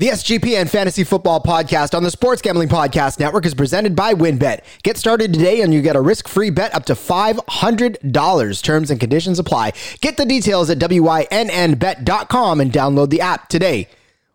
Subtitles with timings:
[0.00, 4.60] The SGPN Fantasy Football Podcast on the Sports Gambling Podcast Network is presented by WynnBET.
[4.84, 8.62] Get started today and you get a risk-free bet up to $500.
[8.62, 9.72] Terms and conditions apply.
[10.00, 13.88] Get the details at wynnbet.com and download the app today.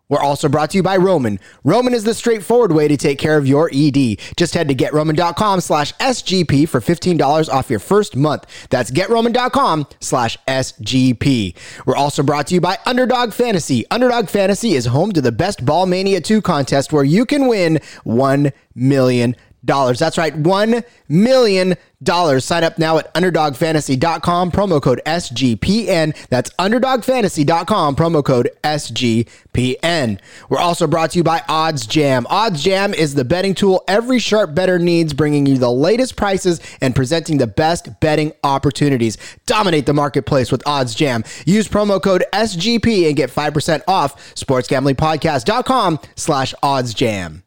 [0.09, 1.39] We're also brought to you by Roman.
[1.63, 4.19] Roman is the straightforward way to take care of your ED.
[4.35, 8.45] Just head to getroman.com slash SGP for $15 off your first month.
[8.69, 11.55] That's getroman.com slash SGP.
[11.85, 13.85] We're also brought to you by Underdog Fantasy.
[13.89, 17.79] Underdog Fantasy is home to the Best Ball Mania 2 contest where you can win
[18.05, 19.35] $1 million
[19.65, 19.99] dollars.
[19.99, 22.45] That's right, one million dollars.
[22.45, 26.27] Sign up now at underdogfantasy.com, promo code SGPN.
[26.27, 30.19] That's underdogfantasy.com, promo code SGPN.
[30.49, 32.27] We're also brought to you by Odds Jam.
[32.29, 36.59] Odds Jam is the betting tool every sharp bettor needs, bringing you the latest prices
[36.81, 39.17] and presenting the best betting opportunities.
[39.45, 41.23] Dominate the marketplace with Odds Jam.
[41.45, 47.43] Use promo code SGP and get 5% off sportsgamblingpodcast.com slash odds jam.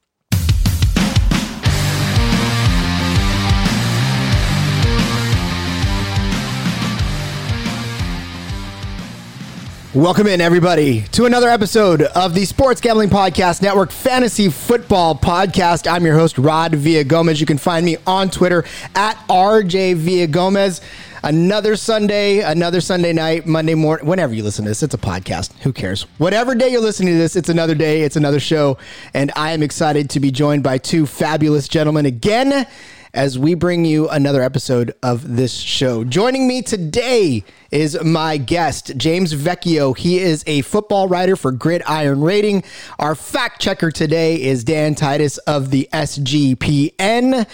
[9.96, 15.90] Welcome in, everybody, to another episode of the Sports Gambling Podcast Network Fantasy Football Podcast.
[15.90, 17.40] I'm your host, Rod Villagomez.
[17.40, 18.62] You can find me on Twitter
[18.94, 20.82] at RJ Villagomez.
[21.22, 25.54] Another Sunday, another Sunday night, Monday morning, whenever you listen to this, it's a podcast.
[25.62, 26.02] Who cares?
[26.18, 28.76] Whatever day you're listening to this, it's another day, it's another show.
[29.14, 32.66] And I am excited to be joined by two fabulous gentlemen again
[33.16, 36.04] as we bring you another episode of this show.
[36.04, 39.96] Joining me today is my guest, James Vecchio.
[39.96, 42.62] He is a football writer for Gridiron Rating.
[42.98, 47.48] Our fact checker today is Dan Titus of the SGPN.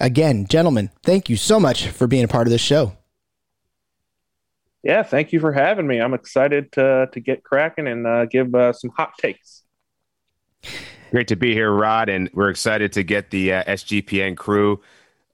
[0.00, 2.96] Again, gentlemen, thank you so much for being a part of this show.
[4.82, 6.00] Yeah, thank you for having me.
[6.00, 9.62] I'm excited to, to get cracking and uh, give uh, some hot takes.
[11.12, 14.80] Great to be here, Rod, and we're excited to get the uh, SGPN crew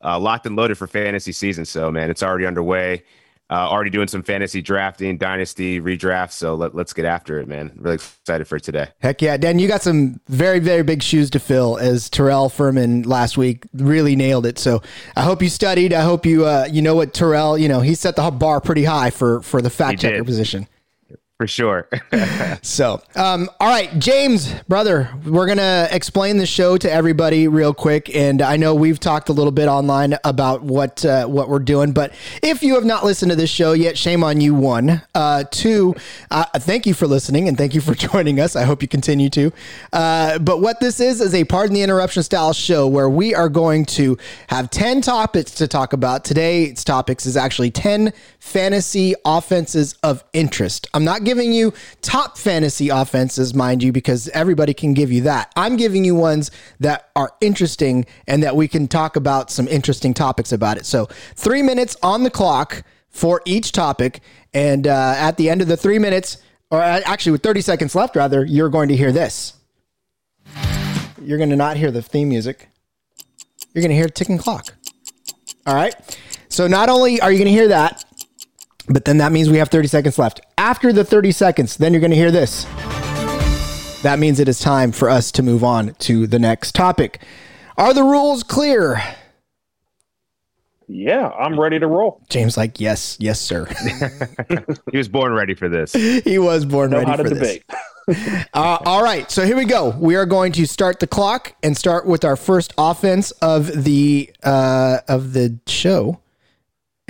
[0.02, 1.64] uh, locked and loaded for fantasy season.
[1.64, 3.02] So, man, it's already underway.
[3.50, 6.30] Uh, already doing some fantasy drafting, dynasty redraft.
[6.30, 7.72] So let, us get after it, man.
[7.74, 8.86] Really excited for today.
[9.00, 9.58] Heck yeah, Dan!
[9.58, 11.76] You got some very very big shoes to fill.
[11.76, 14.60] As Terrell Furman last week really nailed it.
[14.60, 14.82] So
[15.16, 15.92] I hope you studied.
[15.92, 17.58] I hope you uh, you know what Terrell.
[17.58, 20.68] You know he set the bar pretty high for for the fact checker position
[21.40, 21.88] for sure.
[22.62, 28.14] so, um, all right, James, brother, we're gonna explain the show to everybody real quick,
[28.14, 31.92] and I know we've talked a little bit online about what uh, what we're doing,
[31.92, 32.12] but
[32.42, 34.54] if you have not listened to this show yet, shame on you.
[34.54, 35.94] One, uh, two,
[36.30, 38.54] uh, thank you for listening and thank you for joining us.
[38.54, 39.50] I hope you continue to.
[39.94, 43.48] Uh, but what this is is a pardon the interruption style show where we are
[43.48, 44.18] going to
[44.48, 46.22] have ten topics to talk about.
[46.22, 50.86] Today's topics is actually ten fantasy offenses of interest.
[50.92, 55.52] I'm not giving you top fantasy offenses, mind you, because everybody can give you that.
[55.54, 60.12] I'm giving you ones that are interesting and that we can talk about some interesting
[60.12, 60.86] topics about it.
[60.86, 64.20] So, three minutes on the clock for each topic.
[64.52, 66.38] And uh, at the end of the three minutes,
[66.68, 69.54] or actually with 30 seconds left, rather, you're going to hear this.
[71.22, 72.68] You're going to not hear the theme music.
[73.72, 74.74] You're going to hear ticking clock.
[75.64, 75.94] All right.
[76.48, 78.04] So not only are you going to hear that,
[78.88, 80.40] but then that means we have 30 seconds left.
[80.58, 82.64] After the 30 seconds, then you're going to hear this.
[84.02, 87.20] That means it is time for us to move on to the next topic.
[87.76, 89.02] Are the rules clear?
[90.92, 92.20] Yeah, I'm ready to roll.
[92.28, 93.66] James, like, yes, yes, sir.
[94.90, 95.94] he was born ready for this.
[96.24, 97.58] He was born know ready for this.
[98.54, 99.90] uh, all right, so here we go.
[99.90, 104.32] We are going to start the clock and start with our first offense of the
[104.42, 106.20] uh, of the show,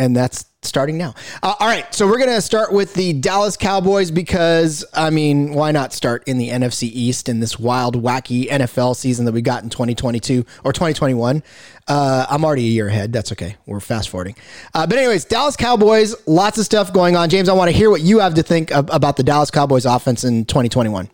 [0.00, 1.14] and that's starting now.
[1.42, 5.52] Uh, all right, so we're going to start with the Dallas Cowboys because, I mean,
[5.52, 9.42] why not start in the NFC East in this wild, wacky NFL season that we
[9.42, 11.42] got in 2022 or 2021?
[11.86, 13.12] Uh, I'm already a year ahead.
[13.12, 13.56] That's okay.
[13.66, 14.36] We're fast forwarding.
[14.72, 17.28] Uh, but, anyways, Dallas Cowboys, lots of stuff going on.
[17.28, 19.84] James, I want to hear what you have to think of, about the Dallas Cowboys
[19.84, 21.10] offense in 2021.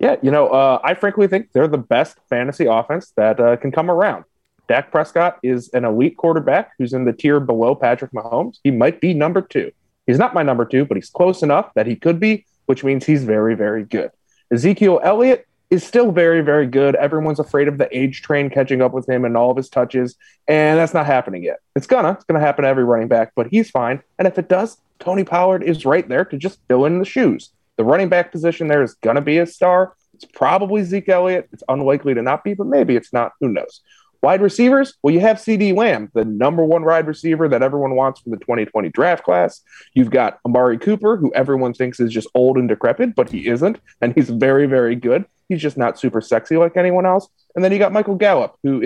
[0.00, 3.70] Yeah, you know, uh, I frankly think they're the best fantasy offense that uh, can
[3.70, 4.24] come around.
[4.68, 8.58] Dak Prescott is an elite quarterback who's in the tier below Patrick Mahomes.
[8.64, 9.70] He might be number two.
[10.06, 13.04] He's not my number two, but he's close enough that he could be, which means
[13.04, 14.10] he's very, very good.
[14.50, 16.94] Ezekiel Elliott is still very, very good.
[16.94, 20.16] Everyone's afraid of the age train catching up with him and all of his touches,
[20.46, 21.58] and that's not happening yet.
[21.74, 24.02] It's gonna, it's gonna happen to every running back, but he's fine.
[24.18, 27.50] And if it does, Tony Pollard is right there to just fill in the shoes.
[27.76, 29.94] The running back position there is gonna be a star.
[30.14, 31.48] It's probably Zeke Elliott.
[31.52, 33.32] It's unlikely to not be, but maybe it's not.
[33.40, 33.80] Who knows?
[34.24, 38.22] Wide receivers, well, you have CeeDee Lamb, the number one wide receiver that everyone wants
[38.22, 39.60] from the 2020 draft class.
[39.92, 43.78] You've got Amari Cooper, who everyone thinks is just old and decrepit, but he isn't,
[44.00, 45.26] and he's very, very good.
[45.50, 47.28] He's just not super sexy like anyone else.
[47.54, 48.80] And then you got Michael Gallup, who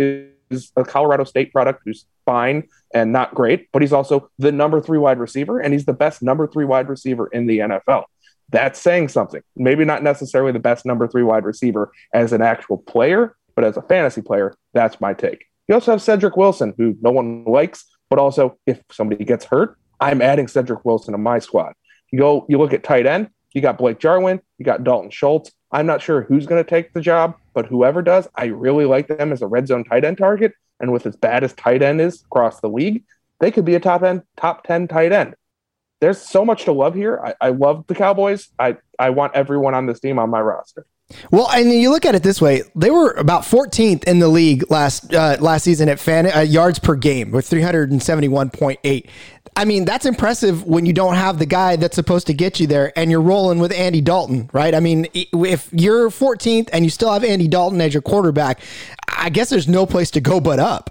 [0.51, 4.81] is a Colorado State product who's fine and not great, but he's also the number
[4.81, 8.07] three wide receiver, and he's the best number three wide receiver in the NFL.
[8.51, 9.43] That's saying something.
[9.55, 13.77] Maybe not necessarily the best number three wide receiver as an actual player, but as
[13.77, 15.47] a fantasy player, that's my take.
[15.67, 19.77] You also have Cedric Wilson, who no one likes, but also if somebody gets hurt,
[19.99, 21.73] I'm adding Cedric Wilson to my squad.
[22.13, 25.51] You go, you look at tight end, you got Blake Jarwin, you got Dalton Schultz.
[25.73, 29.09] I'm not sure who's going to take the job, but whoever does, I really like
[29.09, 30.53] them as a red zone tight end target.
[30.79, 33.03] And with as bad as tight end is across the league,
[33.41, 35.35] they could be a top end, top 10 tight end.
[36.01, 37.21] There's so much to love here.
[37.21, 38.51] I, I love the Cowboys.
[38.57, 40.87] I, I want everyone on this team on my roster.
[41.31, 44.71] Well, and you look at it this way: they were about 14th in the league
[44.71, 49.09] last uh, last season at fan uh, yards per game with 371.8.
[49.57, 52.67] I mean, that's impressive when you don't have the guy that's supposed to get you
[52.67, 54.75] there, and you're rolling with Andy Dalton, right?
[54.75, 58.61] I mean, if you're 14th and you still have Andy Dalton as your quarterback,
[59.09, 60.91] I guess there's no place to go but up.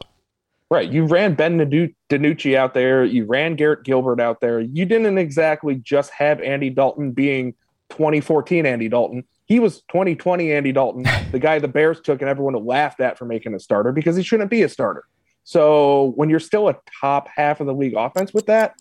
[0.70, 0.92] Right.
[0.92, 3.06] You ran Ben DiNucci out there.
[3.06, 4.60] You ran Garrett Gilbert out there.
[4.60, 7.54] You didn't exactly just have Andy Dalton being
[7.92, 12.54] 2014 Andy Dalton he was 2020 Andy Dalton, the guy the Bears took and everyone
[12.66, 15.04] laughed at for making a starter because he shouldn't be a starter.
[15.44, 18.76] So when you're still a top half of the league offense with that,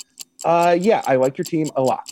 [0.45, 2.11] uh, yeah, I like your team a lot.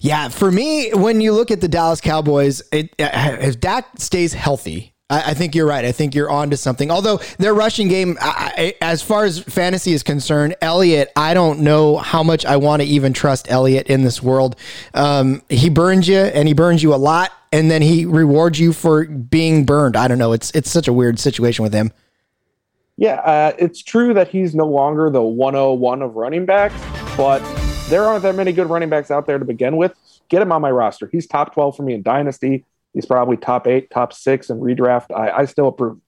[0.00, 4.94] Yeah, for me, when you look at the Dallas Cowboys, it, if Dak stays healthy,
[5.08, 5.84] I, I, think you're right.
[5.84, 6.90] I think you're on to something.
[6.90, 11.96] Although their rushing game, I, as far as fantasy is concerned, Elliott, I don't know
[11.98, 14.56] how much I want to even trust Elliott in this world.
[14.94, 18.72] Um, he burns you, and he burns you a lot, and then he rewards you
[18.72, 19.96] for being burned.
[19.96, 20.32] I don't know.
[20.32, 21.92] It's it's such a weird situation with him.
[22.96, 26.74] Yeah, uh, it's true that he's no longer the 101 of running backs,
[27.16, 27.40] but
[27.88, 29.94] there aren't that many good running backs out there to begin with.
[30.28, 31.08] Get him on my roster.
[31.12, 32.64] He's top 12 for me in Dynasty.
[32.96, 35.14] He's probably top eight, top six in redraft.
[35.14, 35.98] I, I still approve.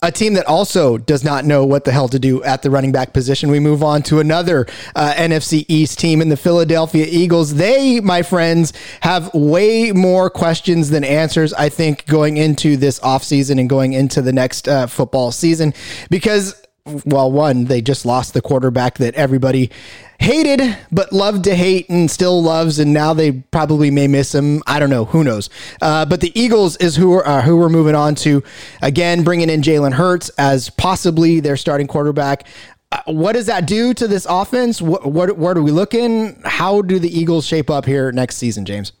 [0.00, 2.90] A team that also does not know what the hell to do at the running
[2.90, 3.50] back position.
[3.50, 7.56] We move on to another uh, NFC East team in the Philadelphia Eagles.
[7.56, 13.60] They, my friends, have way more questions than answers, I think, going into this offseason
[13.60, 15.74] and going into the next uh, football season
[16.08, 16.61] because
[17.04, 19.70] well, one, they just lost the quarterback that everybody
[20.18, 24.62] hated but loved to hate and still loves, and now they probably may miss him.
[24.66, 25.04] I don't know.
[25.06, 25.48] Who knows?
[25.80, 28.42] Uh, but the Eagles is who are, uh, who we're moving on to.
[28.80, 32.46] Again, bringing in Jalen Hurts as possibly their starting quarterback.
[32.90, 34.82] Uh, what does that do to this offense?
[34.82, 36.40] What, what, where do we look in?
[36.44, 38.92] How do the Eagles shape up here next season, James?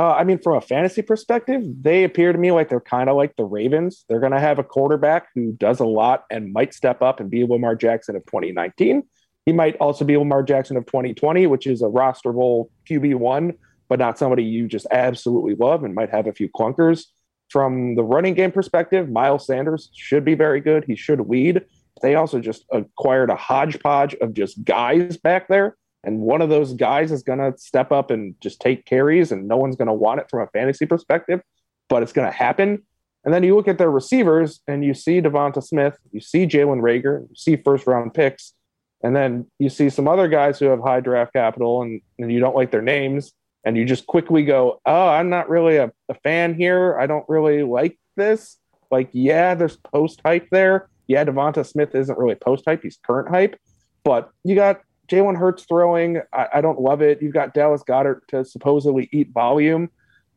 [0.00, 3.16] Uh, I mean, from a fantasy perspective, they appear to me like they're kind of
[3.16, 4.06] like the Ravens.
[4.08, 7.30] They're going to have a quarterback who does a lot and might step up and
[7.30, 9.02] be Lamar Jackson of 2019.
[9.44, 13.58] He might also be Lamar Jackson of 2020, which is a rosterable QB1,
[13.90, 17.04] but not somebody you just absolutely love and might have a few clunkers.
[17.50, 20.84] From the running game perspective, Miles Sanders should be very good.
[20.84, 21.66] He should lead.
[22.00, 26.72] They also just acquired a hodgepodge of just guys back there and one of those
[26.72, 29.94] guys is going to step up and just take carries, and no one's going to
[29.94, 31.40] want it from a fantasy perspective,
[31.88, 32.82] but it's going to happen.
[33.24, 36.80] And then you look at their receivers, and you see Devonta Smith, you see Jalen
[36.80, 38.54] Reagor, you see first round picks,
[39.02, 42.40] and then you see some other guys who have high draft capital, and, and you
[42.40, 43.32] don't like their names,
[43.64, 46.98] and you just quickly go, "Oh, I'm not really a, a fan here.
[46.98, 48.56] I don't really like this."
[48.90, 50.88] Like, yeah, there's post hype there.
[51.06, 53.58] Yeah, Devonta Smith isn't really post hype; he's current hype.
[54.02, 54.80] But you got
[55.10, 57.20] Jalen Hurts throwing, I, I, don't love it.
[57.20, 59.90] You've got Dallas Goedert to supposedly eat volume,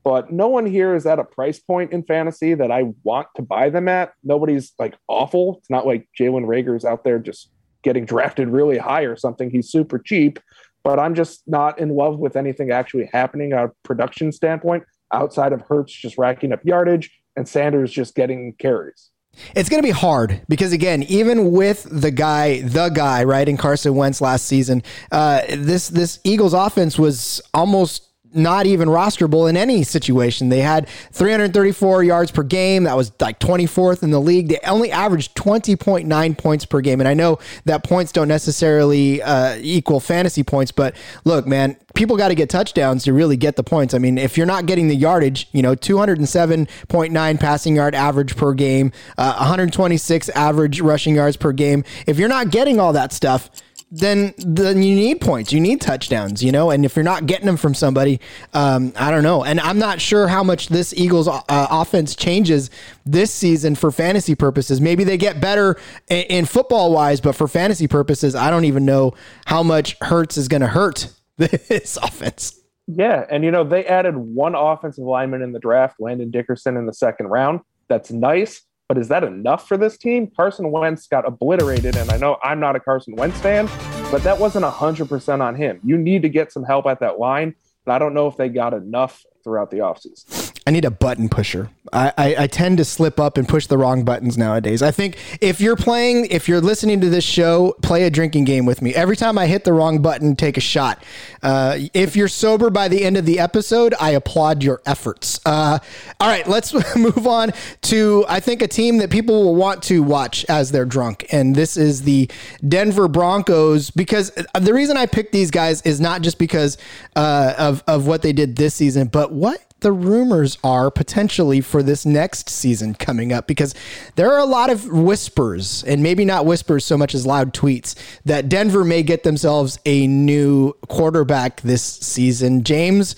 [0.03, 3.44] but no one here is at a price point in fantasy that I want to
[3.44, 4.13] buy them at.
[4.24, 5.58] Nobody's like awful.
[5.60, 7.51] It's not like Jalen Reagor's out there just
[7.84, 9.51] getting drafted really high or something.
[9.51, 10.39] He's super cheap,
[10.84, 15.53] but I'm just not in love with anything actually happening out of production standpoint outside
[15.53, 19.12] of Hurts just racking up yardage and Sanders just getting carries.
[19.56, 23.58] It's going to be hard because again, even with the guy, the guy, right, in
[23.58, 29.58] Carson Wentz last season, uh, this this Eagles offense was almost not even rosterable in
[29.58, 30.50] any situation.
[30.50, 32.84] They had 334 yards per game.
[32.84, 34.50] That was like 24th in the league.
[34.50, 37.00] They only averaged 20.9 points per game.
[37.00, 42.18] And I know that points don't necessarily uh, equal fantasy points, but look, man, people
[42.18, 43.94] got to get touchdowns to really get the points.
[43.94, 48.54] I mean, if you're not getting the yardage, you know, 207.9 passing yard average per
[48.54, 51.84] game, uh, 126 average rushing yards per game.
[52.08, 53.50] If you're not getting all that stuff,
[53.96, 55.54] then then you need points.
[55.54, 56.72] You need touchdowns, you know.
[56.72, 58.20] And if you're not getting them from somebody,
[58.56, 59.44] um, I don't know.
[59.44, 62.72] And I'm not sure how much this Eagles uh, offense changes
[63.06, 64.82] this season for fantasy purposes.
[64.82, 68.84] Maybe they get better in, in football wise, but for fantasy purposes, I don't even
[68.84, 69.14] know
[69.46, 72.60] how much Hurts is going to hurt this offense.
[72.88, 76.88] Yeah, and you know they added one offensive lineman in the draft, Landon Dickerson in
[76.88, 77.62] the second round.
[77.90, 80.32] That's nice, but is that enough for this team?
[80.36, 83.70] Carson Wentz got obliterated, and I know I'm not a Carson Wentz fan,
[84.12, 85.80] but that wasn't 100% on him.
[85.84, 88.50] You need to get some help at that line, but I don't know if they
[88.50, 90.52] got enough throughout the offseason.
[90.66, 91.70] I need a button pusher.
[91.92, 94.82] I, I, I, tend to slip up and push the wrong buttons nowadays.
[94.82, 98.66] I think if you're playing, if you're listening to this show, play a drinking game
[98.66, 98.96] with me.
[98.96, 101.04] Every time I hit the wrong button, take a shot.
[101.44, 105.40] Uh, if you're sober by the end of the episode, I applaud your efforts.
[105.46, 105.80] Uh,
[106.20, 107.52] all right, let's move on
[107.84, 111.26] to, I think, a team that people will want to watch as they're drunk.
[111.32, 112.32] And this is the
[112.68, 116.78] Denver Broncos, because the reason I picked these guys is not just because
[117.16, 121.84] uh, of, of what they did this season, but what the rumors are potentially for
[121.84, 123.76] this next season coming up because
[124.16, 127.94] there are a lot of whispers and maybe not whispers so much as loud tweets
[128.24, 132.63] that Denver may get themselves a new quarterback this season.
[132.63, 133.16] James,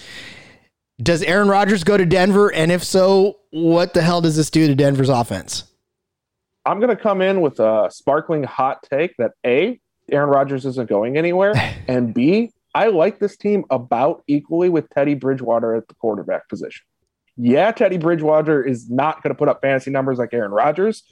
[1.01, 2.51] does Aaron Rodgers go to Denver?
[2.51, 5.63] And if so, what the hell does this do to Denver's offense?
[6.65, 9.79] I'm going to come in with a sparkling hot take that A,
[10.11, 11.53] Aaron Rodgers isn't going anywhere,
[11.87, 16.85] and B, I like this team about equally with Teddy Bridgewater at the quarterback position.
[17.37, 21.03] Yeah, Teddy Bridgewater is not going to put up fantasy numbers like Aaron Rodgers.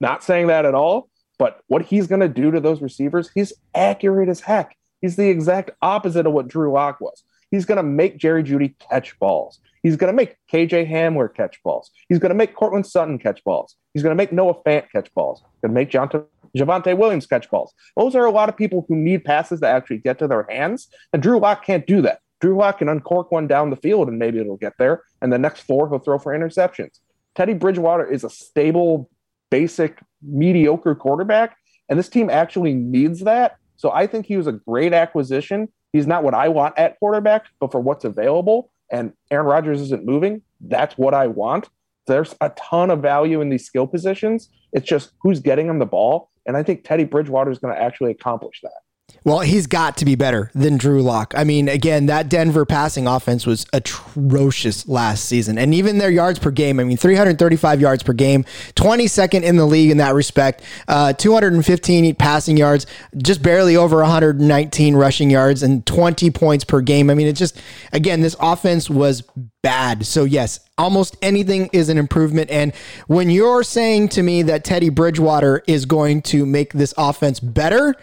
[0.00, 3.52] Not saying that at all, but what he's going to do to those receivers, he's
[3.74, 4.76] accurate as heck.
[5.00, 7.22] He's the exact opposite of what Drew Lock was.
[7.50, 9.60] He's going to make Jerry Jeudy catch balls.
[9.82, 11.90] He's going to make KJ Hamler catch balls.
[12.08, 13.76] He's going to make Courtland Sutton catch balls.
[13.94, 15.40] He's going to make Noah Fant catch balls.
[15.40, 16.08] He's going to make John
[16.56, 17.72] Javonte Williams catch balls.
[17.96, 20.88] Those are a lot of people who need passes to actually get to their hands,
[21.12, 22.20] and Drew Lock can't do that.
[22.40, 25.38] Drew Lock can uncork one down the field and maybe it'll get there, and the
[25.38, 27.00] next four he'll throw for interceptions.
[27.34, 29.10] Teddy Bridgewater is a stable,
[29.50, 31.56] basic, mediocre quarterback,
[31.88, 33.56] and this team actually needs that.
[33.78, 35.68] So I think he was a great acquisition.
[35.92, 40.04] He's not what I want at quarterback, but for what's available, and Aaron Rodgers isn't
[40.04, 41.70] moving, that's what I want.
[42.06, 44.50] There's a ton of value in these skill positions.
[44.72, 46.30] It's just who's getting them the ball.
[46.44, 48.80] And I think Teddy Bridgewater is going to actually accomplish that.
[49.24, 51.34] Well, he's got to be better than Drew Lock.
[51.36, 55.58] I mean, again, that Denver passing offense was atrocious last season.
[55.58, 58.44] And even their yards per game, I mean, 335 yards per game,
[58.76, 62.86] 22nd in the league in that respect, uh, 215 passing yards,
[63.18, 67.10] just barely over 119 rushing yards, and 20 points per game.
[67.10, 67.60] I mean, it's just,
[67.92, 69.22] again, this offense was
[69.62, 70.06] bad.
[70.06, 72.50] So, yes, almost anything is an improvement.
[72.50, 72.72] And
[73.08, 77.94] when you're saying to me that Teddy Bridgewater is going to make this offense better,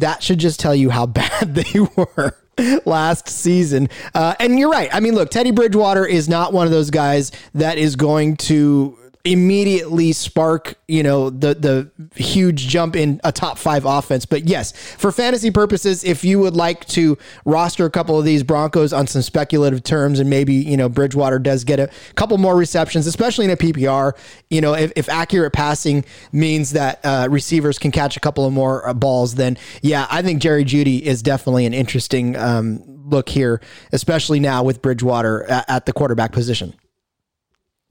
[0.00, 2.36] that should just tell you how bad they were
[2.84, 3.88] last season.
[4.14, 4.88] Uh, and you're right.
[4.92, 8.98] I mean, look, Teddy Bridgewater is not one of those guys that is going to
[9.24, 14.26] immediately spark, you know, the the huge jump in a top 5 offense.
[14.26, 18.42] But yes, for fantasy purposes, if you would like to roster a couple of these
[18.42, 22.56] Broncos on some speculative terms and maybe, you know, Bridgewater does get a couple more
[22.56, 24.12] receptions, especially in a PPR,
[24.50, 28.52] you know, if, if accurate passing means that uh, receivers can catch a couple of
[28.52, 33.28] more uh, balls, then yeah, I think Jerry Jeudy is definitely an interesting um, look
[33.28, 33.60] here,
[33.92, 36.74] especially now with Bridgewater at, at the quarterback position.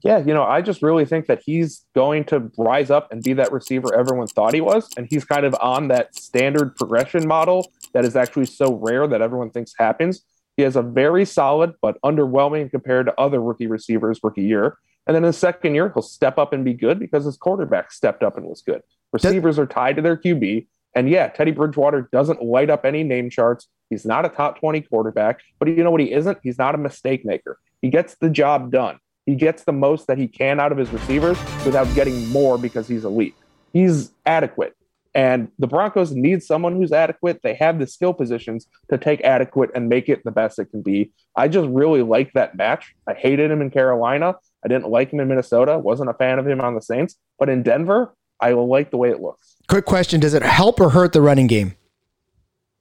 [0.02, 3.34] Yeah, you know, I just really think that he's going to rise up and be
[3.34, 4.88] that receiver everyone thought he was.
[4.96, 9.22] And he's kind of on that standard progression model that is actually so rare that
[9.22, 10.24] everyone thinks happens.
[10.56, 14.76] He has a very solid but underwhelming compared to other rookie receivers rookie year.
[15.06, 17.92] And then in the second year, he'll step up and be good because his quarterback
[17.92, 18.82] stepped up and was good.
[19.12, 20.66] Receivers are tied to their QB.
[20.94, 23.68] And yeah, Teddy Bridgewater doesn't light up any name charts.
[23.88, 26.38] He's not a top 20 quarterback, but you know what he isn't?
[26.42, 27.58] He's not a mistake maker.
[27.80, 28.98] He gets the job done.
[29.26, 32.88] He gets the most that he can out of his receivers without getting more because
[32.88, 33.34] he's elite.
[33.72, 34.74] He's adequate.
[35.14, 37.40] And the Broncos need someone who's adequate.
[37.42, 40.80] They have the skill positions to take adequate and make it the best it can
[40.80, 41.12] be.
[41.36, 42.94] I just really like that match.
[43.06, 44.36] I hated him in Carolina.
[44.64, 45.78] I didn't like him in Minnesota.
[45.78, 47.16] Wasn't a fan of him on the Saints.
[47.38, 49.56] But in Denver, I like the way it looks.
[49.68, 51.76] Quick question Does it help or hurt the running game?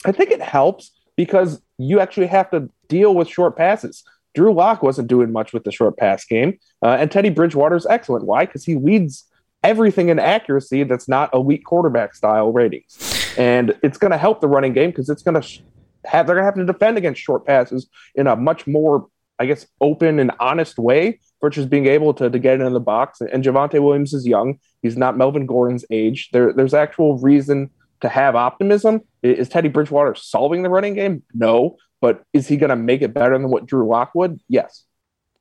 [0.05, 4.03] I think it helps because you actually have to deal with short passes.
[4.33, 8.25] Drew Lock wasn't doing much with the short pass game, uh, and Teddy Bridgewater's excellent.
[8.25, 8.45] Why?
[8.45, 9.25] Because he leads
[9.63, 14.47] everything in accuracy that's not elite quarterback style ratings, and it's going to help the
[14.47, 15.59] running game because it's going to sh-
[16.05, 19.07] have they're going to have to defend against short passes in a much more,
[19.39, 23.21] I guess, open and honest way versus being able to, to get in the box.
[23.21, 26.29] And Javonte Williams is young; he's not Melvin Gordon's age.
[26.31, 27.69] There, there's actual reason
[28.01, 29.01] to have optimism.
[29.21, 31.23] Is Teddy Bridgewater solving the running game?
[31.33, 34.41] No, but is he going to make it better than what Drew Lock would?
[34.49, 34.85] Yes.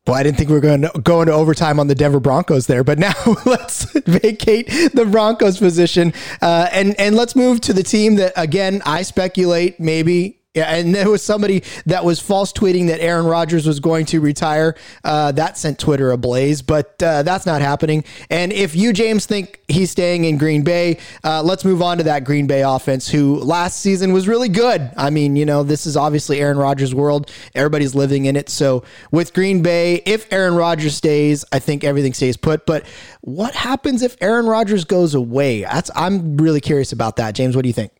[0.07, 2.67] Well, I didn't think we were going to go into overtime on the Denver Broncos
[2.67, 3.13] there, but now
[3.47, 8.83] let's vacate the Broncos position uh, and and let's move to the team that again
[8.87, 13.69] I speculate maybe Yeah, and there was somebody that was false tweeting that Aaron Rodgers
[13.69, 14.75] was going to retire.
[15.05, 18.03] Uh, that sent Twitter ablaze, but uh, that's not happening.
[18.31, 22.05] And if you, James, think he's staying in Green Bay, uh, let's move on to
[22.05, 24.91] that Green Bay offense, who last season was really good.
[24.97, 27.31] I mean, you know, this is obviously Aaron Rodgers' world.
[27.55, 28.49] Everybody's living in it.
[28.49, 32.67] So with Green Bay, if Aaron Rodgers stays, I think everything stays put.
[32.67, 32.87] But
[33.21, 35.63] what happens if Aaron Rodgers goes away?
[35.63, 37.37] That's I'm really curious about that.
[37.37, 37.93] James, what do you think?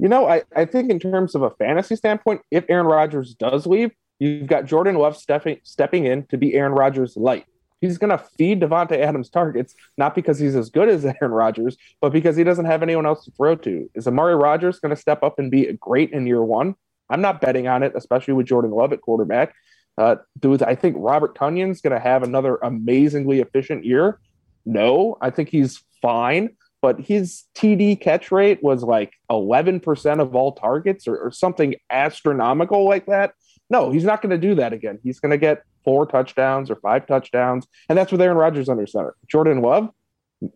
[0.00, 3.66] You know, I, I think in terms of a fantasy standpoint, if Aaron Rodgers does
[3.66, 7.44] leave, you've got Jordan Love stepping stepping in to be Aaron Rodgers light.
[7.82, 11.76] He's going to feed Davante Adams targets, not because he's as good as Aaron Rodgers,
[12.00, 13.90] but because he doesn't have anyone else to throw to.
[13.94, 16.76] Is Amari Rodgers going to step up and be great in year one?
[17.10, 19.54] I'm not betting on it, especially with Jordan Love at quarterback.
[19.98, 24.18] Uh, do I think Robert Tonyan's going to have another amazingly efficient year?
[24.64, 30.52] No, I think he's fine but his TD catch rate was like 11% of all
[30.52, 33.34] targets or, or something astronomical like that.
[33.68, 34.98] No, he's not going to do that again.
[35.02, 37.66] He's going to get four touchdowns or five touchdowns.
[37.88, 39.14] And that's with Aaron Rodgers under center.
[39.28, 39.90] Jordan Love,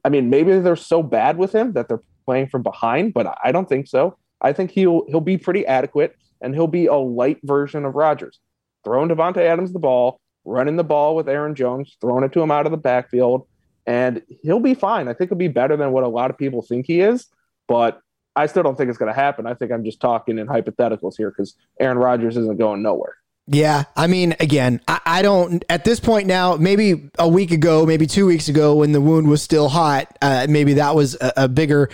[0.05, 3.53] I mean, maybe they're so bad with him that they're playing from behind, but I
[3.53, 4.17] don't think so.
[4.41, 8.39] I think he'll he'll be pretty adequate and he'll be a light version of Rodgers.
[8.83, 12.51] Throwing Davante Adams the ball, running the ball with Aaron Jones, throwing it to him
[12.51, 13.47] out of the backfield,
[13.87, 15.09] and he'll be fine.
[15.09, 17.27] I think he'll be better than what a lot of people think he is,
[17.69, 18.01] but
[18.37, 19.47] I still don't think it's going to happen.
[19.47, 23.17] I think I'm just talking in hypotheticals here because Aaron Rodgers isn't going nowhere.
[23.47, 26.57] Yeah, I mean, again, I, I, don't at this point now.
[26.57, 30.47] Maybe a week ago, maybe two weeks ago, when the wound was still hot, uh,
[30.49, 31.91] maybe that was a, a bigger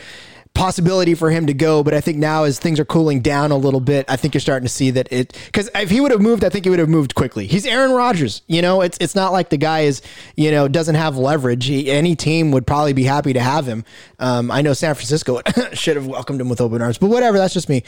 [0.55, 1.83] possibility for him to go.
[1.83, 4.41] But I think now, as things are cooling down a little bit, I think you're
[4.41, 5.37] starting to see that it.
[5.47, 7.47] Because if he would have moved, I think he would have moved quickly.
[7.47, 8.43] He's Aaron Rodgers.
[8.47, 10.03] You know, it's it's not like the guy is
[10.37, 11.67] you know doesn't have leverage.
[11.67, 13.85] He, any team would probably be happy to have him.
[14.19, 15.41] Um, I know San Francisco
[15.73, 17.39] should have welcomed him with open arms, but whatever.
[17.39, 17.83] That's just me.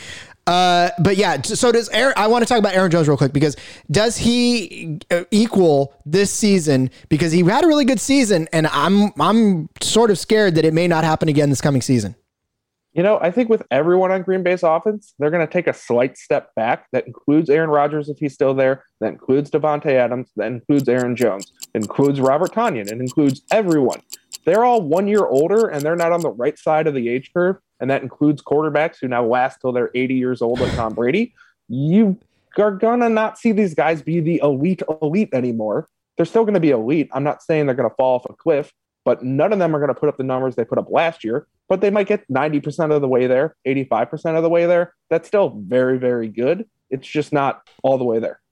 [0.47, 3.33] Uh, but yeah, so does Aaron, I want to talk about Aaron Jones real quick
[3.33, 3.57] because
[3.91, 6.91] does he uh, equal this season?
[7.09, 10.75] Because he had a really good season, and I'm I'm sort of scared that it
[10.75, 12.17] may not happen again this coming season.
[12.95, 15.73] You know, I think with everyone on Green Bay's offense, they're going to take a
[15.73, 16.89] slight step back.
[16.93, 18.85] That includes Aaron Rodgers if he's still there.
[19.01, 20.29] That includes Davante Adams.
[20.37, 21.51] That includes Aaron Jones.
[21.75, 22.89] Includes Robert Tonyan.
[22.89, 24.03] It includes everyone.
[24.45, 27.33] They're all one year older and they're not on the right side of the age
[27.33, 27.57] curve.
[27.81, 31.35] And that includes quarterbacks who now last till they're 80 years old, like Tom Brady.
[31.69, 32.19] You
[32.59, 35.89] are going to not see these guys be the elite elite anymore.
[36.17, 37.09] They're still going to be elite.
[37.13, 38.71] I'm not saying they're going to fall off a cliff,
[39.07, 41.25] but none of them are going to put up the numbers they put up last
[41.25, 44.95] year but they might get 90% of the way there, 85% of the way there.
[45.11, 46.69] That's still very, very good.
[46.91, 48.43] It's just not all the way there.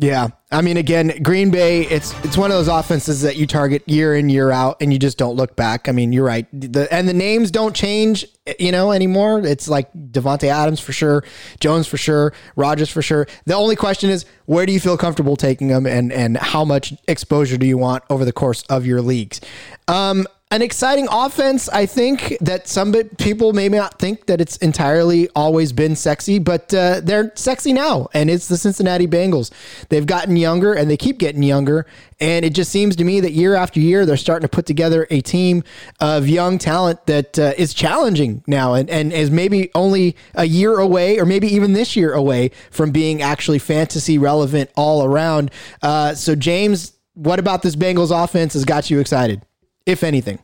[0.00, 1.84] Yeah, I mean, again, Green Bay.
[1.84, 4.98] It's it's one of those offenses that you target year in year out, and you
[4.98, 5.88] just don't look back.
[5.88, 6.46] I mean, you're right.
[6.52, 8.24] The and the names don't change,
[8.60, 9.44] you know, anymore.
[9.44, 11.24] It's like Davante Adams for sure,
[11.58, 13.26] Jones for sure, Rodgers for sure.
[13.46, 16.94] The only question is, where do you feel comfortable taking them, and and how much
[17.08, 19.40] exposure do you want over the course of your leagues?
[19.88, 21.68] Um, an exciting offense.
[21.68, 26.72] I think that some people may not think that it's entirely always been sexy, but
[26.72, 29.50] uh, they're sexy now, and it's the Cincinnati Bengals.
[29.90, 31.84] They've gotten younger, and they keep getting younger,
[32.18, 35.06] and it just seems to me that year after year they're starting to put together
[35.10, 35.64] a team
[36.00, 40.78] of young talent that uh, is challenging now, and and is maybe only a year
[40.78, 45.50] away, or maybe even this year away from being actually fantasy relevant all around.
[45.82, 49.42] Uh, so, James, what about this Bengals offense has got you excited?
[49.88, 50.38] If anything?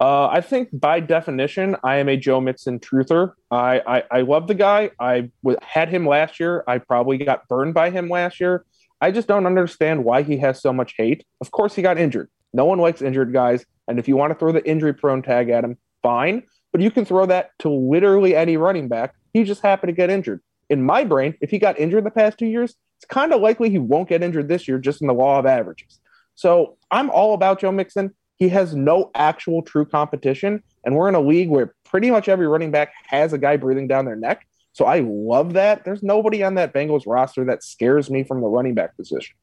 [0.00, 3.34] Uh, I think by definition, I am a Joe Mixon truther.
[3.50, 4.90] I, I, I love the guy.
[4.98, 6.64] I w- had him last year.
[6.66, 8.64] I probably got burned by him last year.
[9.00, 11.24] I just don't understand why he has so much hate.
[11.40, 12.30] Of course, he got injured.
[12.52, 13.64] No one likes injured guys.
[13.86, 16.44] And if you want to throw the injury prone tag at him, fine.
[16.72, 19.14] But you can throw that to literally any running back.
[19.34, 20.40] He just happened to get injured.
[20.70, 23.68] In my brain, if he got injured the past two years, it's kind of likely
[23.68, 26.00] he won't get injured this year, just in the law of averages.
[26.34, 28.14] So I'm all about Joe Mixon.
[28.42, 30.64] He has no actual true competition.
[30.84, 33.86] And we're in a league where pretty much every running back has a guy breathing
[33.86, 34.48] down their neck.
[34.72, 35.84] So I love that.
[35.84, 39.36] There's nobody on that Bengals roster that scares me from the running back position.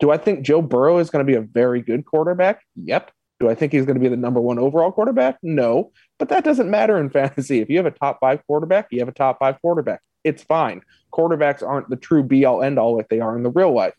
[0.00, 2.62] Do I think Joe Burrow is going to be a very good quarterback?
[2.76, 3.10] Yep.
[3.40, 5.36] Do I think he's going to be the number one overall quarterback?
[5.42, 5.92] No.
[6.18, 7.60] But that doesn't matter in fantasy.
[7.60, 10.00] If you have a top five quarterback, you have a top five quarterback.
[10.24, 10.80] It's fine.
[11.12, 13.92] Quarterbacks aren't the true be all end all like they are in the real life.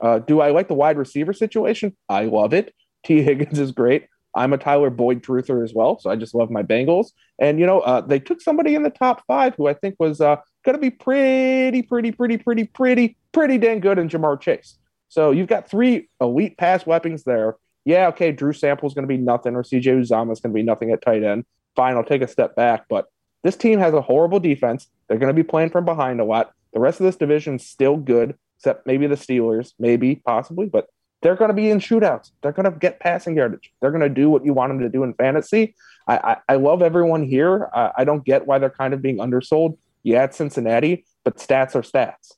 [0.00, 1.94] Uh, do I like the wide receiver situation?
[2.08, 2.72] I love it.
[3.04, 4.06] Tee Higgins is great.
[4.34, 7.12] I'm a Tyler Boyd truther as well, so I just love my Bengals.
[7.38, 10.20] And you know, uh, they took somebody in the top five who I think was
[10.20, 14.78] uh, going to be pretty, pretty, pretty, pretty, pretty, pretty dang good in Ja'Marr Chase.
[15.08, 17.56] So you've got three elite pass weapons there.
[17.84, 20.90] Yeah, okay, Drew Sample's going to be nothing, or CJ Uzomah's going to be nothing
[20.90, 21.44] at tight end.
[21.74, 23.06] Fine, I'll take a step back, but
[23.42, 24.88] this team has a horrible defense.
[25.08, 26.52] They're going to be playing from behind a lot.
[26.74, 30.88] The rest of this division is still good, except maybe the Steelers, maybe, possibly, but
[31.22, 32.30] they're going to be in shootouts.
[32.42, 33.72] They're going to get passing yardage.
[33.80, 35.74] They're going to do what you want them to do in fantasy.
[36.06, 37.68] I, I, I love everyone here.
[37.74, 39.78] I, I don't get why they're kind of being undersold.
[40.02, 42.34] Yeah, it's Cincinnati, but stats are stats.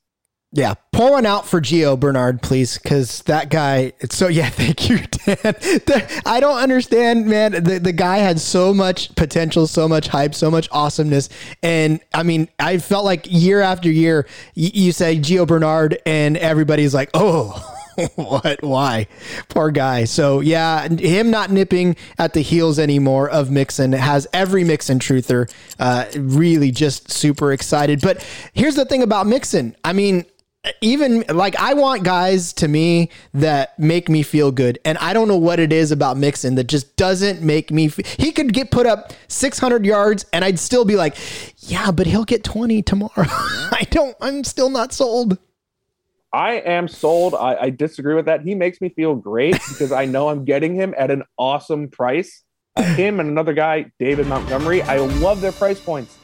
[0.53, 3.93] Yeah, pull one out for Gio Bernard, please, because that guy.
[4.11, 5.55] So yeah, thank you, Dan.
[6.27, 7.53] I don't understand, man.
[7.53, 11.29] The the guy had so much potential, so much hype, so much awesomeness,
[11.63, 16.37] and I mean, I felt like year after year, you, you say Gio Bernard, and
[16.37, 17.77] everybody's like, oh.
[18.17, 18.63] what?
[18.63, 19.07] Why?
[19.49, 20.05] Poor guy.
[20.05, 25.53] So yeah, him not nipping at the heels anymore of Mixon has every Mixon truther
[25.79, 28.01] uh, really just super excited.
[28.01, 29.77] But here's the thing about Mixon.
[29.85, 30.25] I mean,
[30.83, 35.27] even like I want guys to me that make me feel good, and I don't
[35.27, 37.89] know what it is about Mixon that just doesn't make me.
[38.19, 41.17] He could get put up 600 yards, and I'd still be like,
[41.61, 43.11] yeah, but he'll get 20 tomorrow.
[43.17, 44.17] I don't.
[44.21, 45.39] I'm still not sold.
[46.33, 47.35] I am sold.
[47.35, 48.43] I, I, disagree with that.
[48.43, 52.45] He makes me feel great because I know I'm getting him at an awesome price.
[52.79, 54.81] Him and another guy, David Montgomery.
[54.83, 56.17] I love their price points.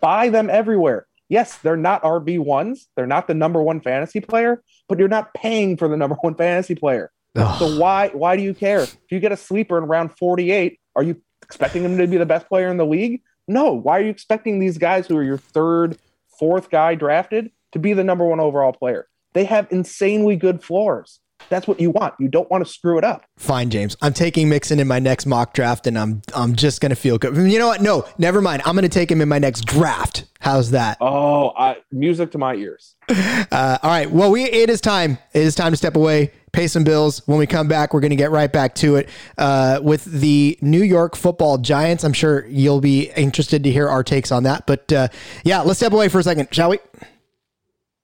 [0.00, 1.06] Buy them everywhere.
[1.28, 2.88] Yes, they're not RB ones.
[2.96, 6.34] They're not the number one fantasy player, but you're not paying for the number one
[6.36, 7.10] fantasy player.
[7.36, 7.58] Ugh.
[7.58, 8.80] So why why do you care?
[8.80, 12.24] If you get a sleeper in round 48, are you expecting him to be the
[12.24, 13.22] best player in the league?
[13.46, 13.72] No.
[13.72, 15.98] Why are you expecting these guys who are your third,
[16.38, 19.07] fourth guy drafted to be the number one overall player?
[19.34, 21.20] They have insanely good floors.
[21.48, 22.14] That's what you want.
[22.18, 23.24] You don't want to screw it up.
[23.38, 23.96] Fine, James.
[24.02, 27.36] I'm taking Mixon in my next mock draft, and I'm I'm just gonna feel good.
[27.36, 27.80] You know what?
[27.80, 28.62] No, never mind.
[28.66, 30.24] I'm gonna take him in my next draft.
[30.40, 30.98] How's that?
[31.00, 32.94] Oh, I, music to my ears.
[33.50, 34.10] Uh, all right.
[34.10, 35.16] Well, we it is time.
[35.32, 37.26] It is time to step away, pay some bills.
[37.26, 40.82] When we come back, we're gonna get right back to it uh, with the New
[40.82, 42.04] York Football Giants.
[42.04, 44.66] I'm sure you'll be interested to hear our takes on that.
[44.66, 45.08] But uh,
[45.44, 46.78] yeah, let's step away for a second, shall we?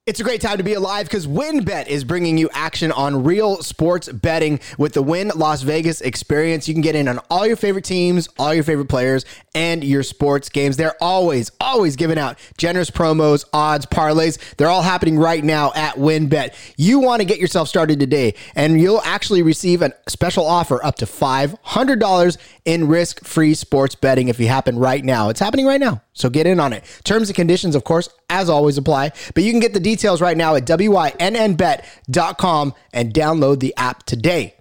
[0.07, 3.62] It's a great time to be alive because WynnBET is bringing you action on real
[3.62, 6.69] sports betting with the Wynn Las Vegas experience.
[6.69, 10.03] You can get in on all your favorite teams, all your favorite players, and your
[10.03, 10.77] sports games.
[10.77, 14.38] They're always, always giving out generous promos, odds, parlays.
[14.57, 16.75] They're all happening right now at WynnBET.
[16.77, 20.97] You want to get yourself started today, and you'll actually receive a special offer up
[20.97, 22.37] to $500
[22.67, 25.31] in risk free sports betting if you happen right now.
[25.31, 26.03] It's happening right now.
[26.12, 26.85] So get in on it.
[27.05, 29.11] Terms and conditions, of course, as always apply.
[29.35, 31.14] But you can get the details right now at wynnbet.com
[32.92, 34.54] and download the app today.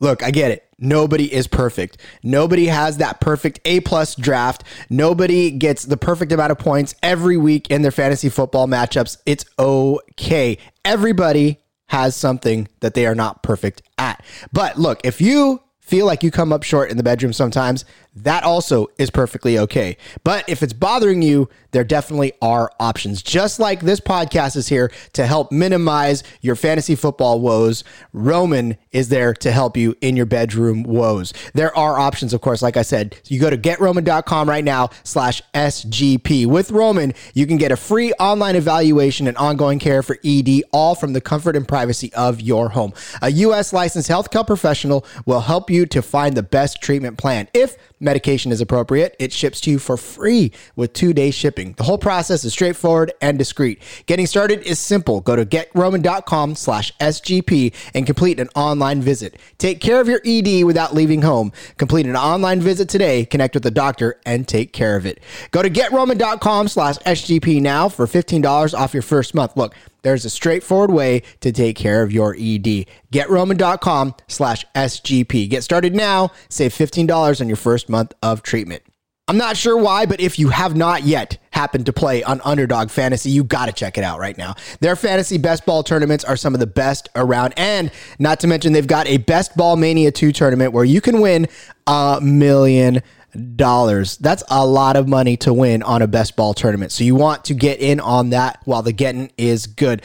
[0.00, 0.62] Look, I get it.
[0.78, 1.96] Nobody is perfect.
[2.22, 4.62] Nobody has that perfect A plus draft.
[4.90, 9.16] Nobody gets the perfect amount of points every week in their fantasy football matchups.
[9.24, 10.58] It's okay.
[10.84, 14.22] Everybody has something that they are not perfect at.
[14.52, 17.84] But look, if you feel like you come up short in the bedroom sometimes,
[18.16, 19.96] that also is perfectly okay.
[20.24, 23.22] But if it's bothering you, there definitely are options.
[23.22, 29.10] Just like this podcast is here to help minimize your fantasy football woes, Roman is
[29.10, 31.34] there to help you in your bedroom woes.
[31.52, 33.16] There are options, of course, like I said.
[33.26, 36.46] You go to getroman.com right now slash SGP.
[36.46, 40.94] With Roman, you can get a free online evaluation and ongoing care for ED, all
[40.94, 42.94] from the comfort and privacy of your home.
[43.20, 43.74] A U.S.
[43.74, 47.48] licensed healthcare professional will help you to find the best treatment plan.
[47.52, 51.72] If medication is appropriate, it ships to you for free with two day shipping.
[51.74, 53.82] The whole process is straightforward and discreet.
[54.06, 55.20] Getting started is simple.
[55.20, 59.38] Go to getroman.com slash SGP and complete an online visit.
[59.58, 61.52] Take care of your ED without leaving home.
[61.76, 65.20] Complete an online visit today, connect with a doctor, and take care of it.
[65.50, 69.56] Go to getroman.com slash SGP now for $15 off your first month.
[69.56, 69.74] Look,
[70.06, 72.86] there's a straightforward way to take care of your ED.
[73.10, 75.50] GetRoman.com slash SGP.
[75.50, 76.30] Get started now.
[76.48, 78.82] Save $15 on your first month of treatment.
[79.28, 82.90] I'm not sure why, but if you have not yet happened to play on Underdog
[82.90, 84.54] Fantasy, you got to check it out right now.
[84.78, 87.52] Their fantasy best ball tournaments are some of the best around.
[87.56, 91.20] And not to mention, they've got a Best Ball Mania 2 tournament where you can
[91.20, 91.48] win
[91.88, 93.02] a million
[93.36, 94.16] dollars.
[94.18, 96.92] That's a lot of money to win on a best ball tournament.
[96.92, 100.02] So you want to get in on that while the getting is good.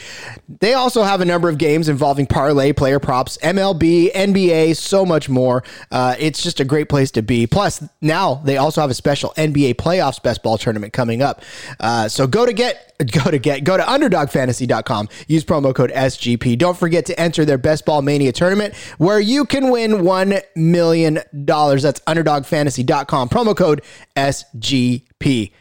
[0.60, 5.30] They also have a number of games involving parlay, player props, MLB, NBA, so much
[5.30, 5.64] more.
[5.92, 7.48] Uh, it's just a great place to be.
[7.48, 11.42] Plus, now they also have a special NBA playoffs best ball tournament coming up.
[11.80, 16.58] Uh, so go to get go to get go to underdogfantasy.com use promo code sgp
[16.58, 21.20] don't forget to enter their best ball mania tournament where you can win 1 million
[21.46, 23.82] dollars that's underdogfantasy.com promo code
[24.16, 25.52] sgp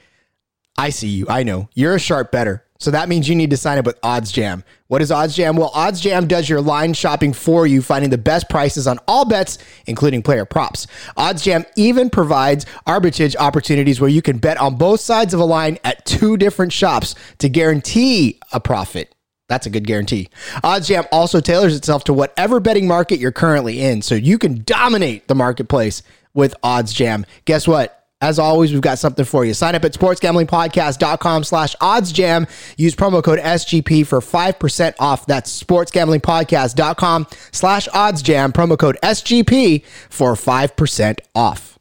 [0.77, 3.59] i see you i know you're a sharp bettor so that means you need to
[3.59, 4.65] sign up with Odds Jam.
[4.89, 5.55] What is Odds Jam?
[5.55, 9.27] Well, Odds Jam does your line shopping for you, finding the best prices on all
[9.27, 10.87] bets, including player props.
[11.15, 15.45] Odds Jam even provides arbitrage opportunities where you can bet on both sides of a
[15.45, 19.15] line at two different shops to guarantee a profit.
[19.47, 20.29] That's a good guarantee.
[20.63, 25.27] OddsJam also tailors itself to whatever betting market you're currently in, so you can dominate
[25.27, 27.25] the marketplace with OddsJam.
[27.45, 27.97] Guess what?
[28.23, 29.55] As always, we've got something for you.
[29.55, 32.49] Sign up at sportsgamblingpodcast.com slash oddsjam.
[32.77, 35.25] Use promo code SGP for 5% off.
[35.25, 38.53] That's sportsgamblingpodcast.com slash oddsjam.
[38.53, 41.80] Promo code SGP for 5% off.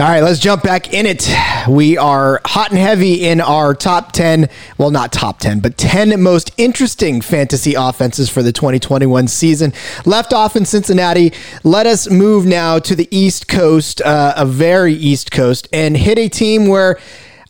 [0.00, 1.28] All right, let's jump back in it.
[1.68, 6.22] We are hot and heavy in our top 10, well, not top 10, but 10
[6.22, 9.72] most interesting fantasy offenses for the 2021 season.
[10.06, 11.32] Left off in Cincinnati.
[11.64, 16.16] Let us move now to the East Coast, uh, a very East Coast, and hit
[16.16, 17.00] a team where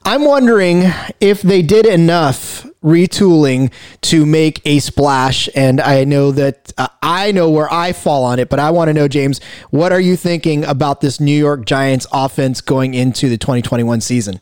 [0.06, 0.84] I'm wondering
[1.20, 3.72] if they did enough retooling
[4.02, 5.48] to make a splash.
[5.54, 8.88] And I know that uh, I know where I fall on it, but I want
[8.88, 13.28] to know, James, what are you thinking about this New York Giants offense going into
[13.28, 14.40] the 2021 season?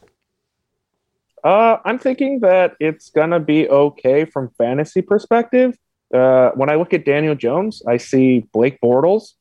[1.43, 5.77] Uh, I'm thinking that it's gonna be okay from fantasy perspective.
[6.13, 9.35] Uh, when I look at Daniel Jones, I see Blake Bortles.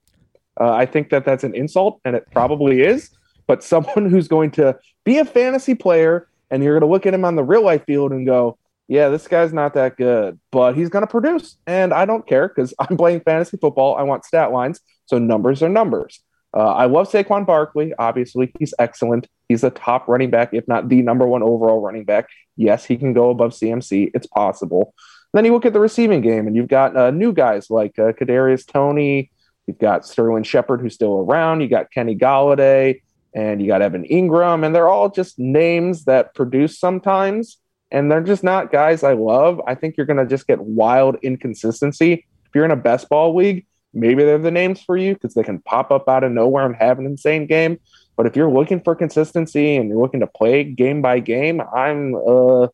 [0.59, 3.09] Uh, I think that that's an insult, and it probably is.
[3.47, 7.13] But someone who's going to be a fantasy player, and you're going to look at
[7.13, 8.57] him on the real life field and go,
[8.87, 11.57] yeah, this guy's not that good, but he's going to produce.
[11.65, 13.95] And I don't care because I'm playing fantasy football.
[13.95, 14.79] I want stat lines.
[15.05, 16.19] So numbers are numbers.
[16.55, 17.93] Uh, I love Saquon Barkley.
[17.99, 19.27] Obviously, he's excellent.
[19.49, 22.29] He's a top running back, if not the number one overall running back.
[22.55, 24.11] Yes, he can go above CMC.
[24.13, 24.93] It's possible.
[25.33, 28.13] Then you look at the receiving game, and you've got uh, new guys like uh,
[28.13, 29.31] Kadarius Toney.
[29.67, 31.59] You've got Sterling Shepard, who's still around.
[31.59, 33.01] You got Kenny Golladay,
[33.33, 37.57] and you got Evan Engram, and they're all just names that produce sometimes
[37.91, 39.61] and they're just not guys I love.
[39.67, 42.13] I think you're going to just get wild inconsistency.
[42.45, 45.43] If you're in a best ball league, maybe they're the names for you because they
[45.43, 47.79] can pop up out of nowhere and have an insane game.
[48.15, 52.15] But if you're looking for consistency and you're looking to play game by game, I'm
[52.15, 52.67] uh,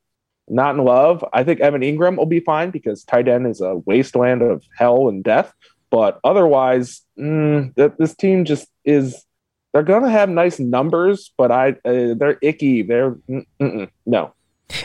[0.48, 1.26] not in love.
[1.34, 5.08] I think Evan Engram will be fine because tight end is a wasteland of hell
[5.08, 5.52] and death.
[5.90, 9.26] But otherwise, mm, th- this team just is.
[9.74, 12.82] They're gonna have nice numbers, but I uh, they're icky.
[12.82, 13.18] They're
[14.06, 14.34] no.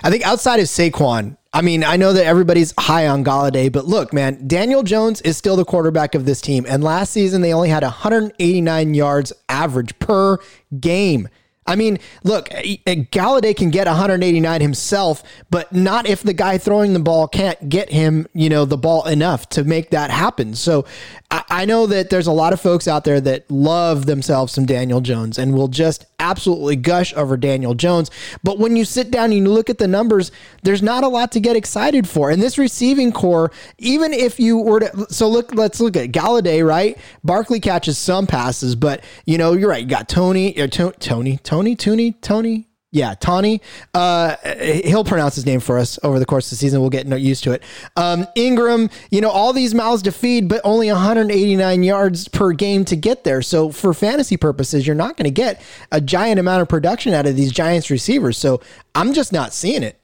[0.03, 3.87] I think outside of Saquon, I mean, I know that everybody's high on Golladay, but
[3.87, 6.67] look, man, Daniel Jones is still the quarterback of this team.
[6.69, 10.39] And last season, they only had 189 yards average per
[10.79, 11.29] game.
[11.67, 17.01] I mean, look, Golladay can get 189 himself, but not if the guy throwing the
[17.01, 20.55] ball can't get him, you know, the ball enough to make that happen.
[20.55, 20.85] So
[21.31, 25.01] I know that there's a lot of folks out there that love themselves some Daniel
[25.01, 28.11] Jones and will just absolutely gush over Daniel Jones.
[28.43, 31.33] But when you sit down and you look at the numbers, there's not a lot
[31.33, 32.31] to get excited for.
[32.31, 36.67] And this receiving core, even if you were to, so look, let's look at Golladay,
[36.67, 36.99] right?
[37.25, 39.83] Barkley catches some passes, but you know, you're right.
[39.83, 43.61] You got Tony, or Tony, Tony, Tony, Tony, Tony, yeah, Tawny.
[43.95, 44.37] Uh,
[44.85, 46.81] he'll pronounce his name for us over the course of the season.
[46.81, 47.63] We'll get used to it.
[47.97, 52.85] Um, Engram, you know, all these mouths to feed, but only 189 yards per game
[52.87, 53.43] to get there.
[53.43, 57.27] So for fantasy purposes, you're not going to get a giant amount of production out
[57.27, 58.39] of these Giants receivers.
[58.39, 58.61] So
[58.95, 60.01] I'm just not seeing it.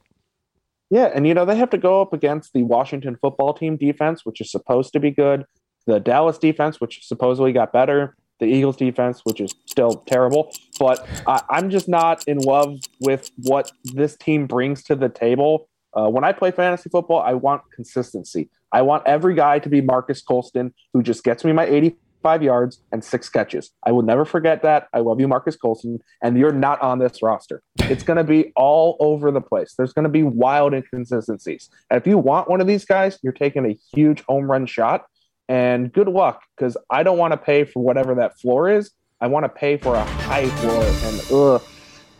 [0.89, 4.25] Yeah, and you know they have to go up against the Washington football team defense,
[4.25, 5.45] which is supposed to be good.
[5.87, 10.53] The Dallas defense, which supposedly got better the Eagles defense, which is still terrible.
[10.79, 15.69] But I, am just not in love with what this team brings to the table.
[15.93, 18.49] Uh, when I play fantasy football, I want consistency.
[18.71, 22.79] I want every guy to be Marques Colston, who just gets me my 85 yards
[22.91, 23.71] and six catches.
[23.85, 24.87] I will never forget that.
[24.93, 27.61] I love you, Marques Colston, and you're not on this roster.
[27.81, 29.75] It's going to be all over the place.
[29.77, 31.69] There's going to be wild inconsistencies.
[31.91, 35.05] And if you want one of these guys, you're taking a huge home run shot
[35.49, 38.91] and good luck because I don't want to pay for whatever that floor is.
[39.23, 40.83] I want to pay for a high floor.
[40.83, 41.63] And ugh,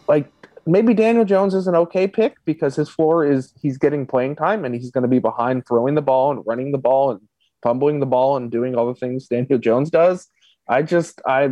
[0.07, 0.31] like
[0.65, 4.63] maybe Daniel Jones is an okay pick because his floor is he's getting playing time
[4.63, 7.19] and he's going to be behind throwing the ball and running the ball and
[7.61, 10.29] fumbling the ball and doing all the things Daniel Jones does.
[10.69, 11.49] I just I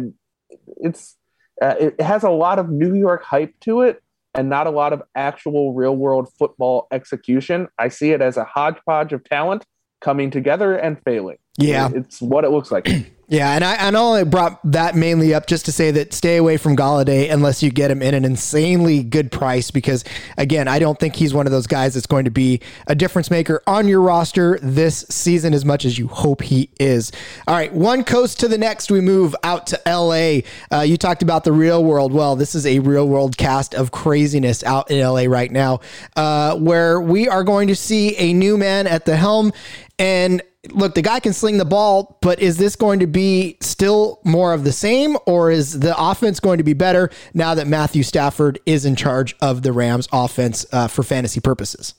[0.77, 1.17] it's
[1.61, 4.01] uh, it has a lot of New York hype to it
[4.33, 7.67] and not a lot of actual real world football execution.
[7.77, 9.65] I see it as a hodgepodge of talent
[9.99, 11.39] coming together and failing.
[11.57, 11.89] Yeah.
[11.93, 12.87] It's what it looks like.
[13.31, 16.35] Yeah, and I, and I only brought that mainly up just to say that stay
[16.35, 20.03] away from Golladay unless you get him in an insanely good price because
[20.37, 23.31] again, I don't think he's one of those guys that's going to be a difference
[23.31, 27.13] maker on your roster this season as much as you hope he is.
[27.47, 30.41] All right, one coast to the next, we move out to LA.
[30.69, 32.11] Uh, you talked about the real world.
[32.11, 35.79] Well, this is a real world cast of craziness out in LA right now,
[36.17, 39.53] uh, where we are going to see a new man at the helm
[39.97, 44.19] and look, the guy can sling the ball, but is this going to be still
[44.23, 48.03] more of the same, or is the offense going to be better now that Matthew
[48.03, 51.95] Stafford is in charge of the Rams offense uh, for fantasy purposes?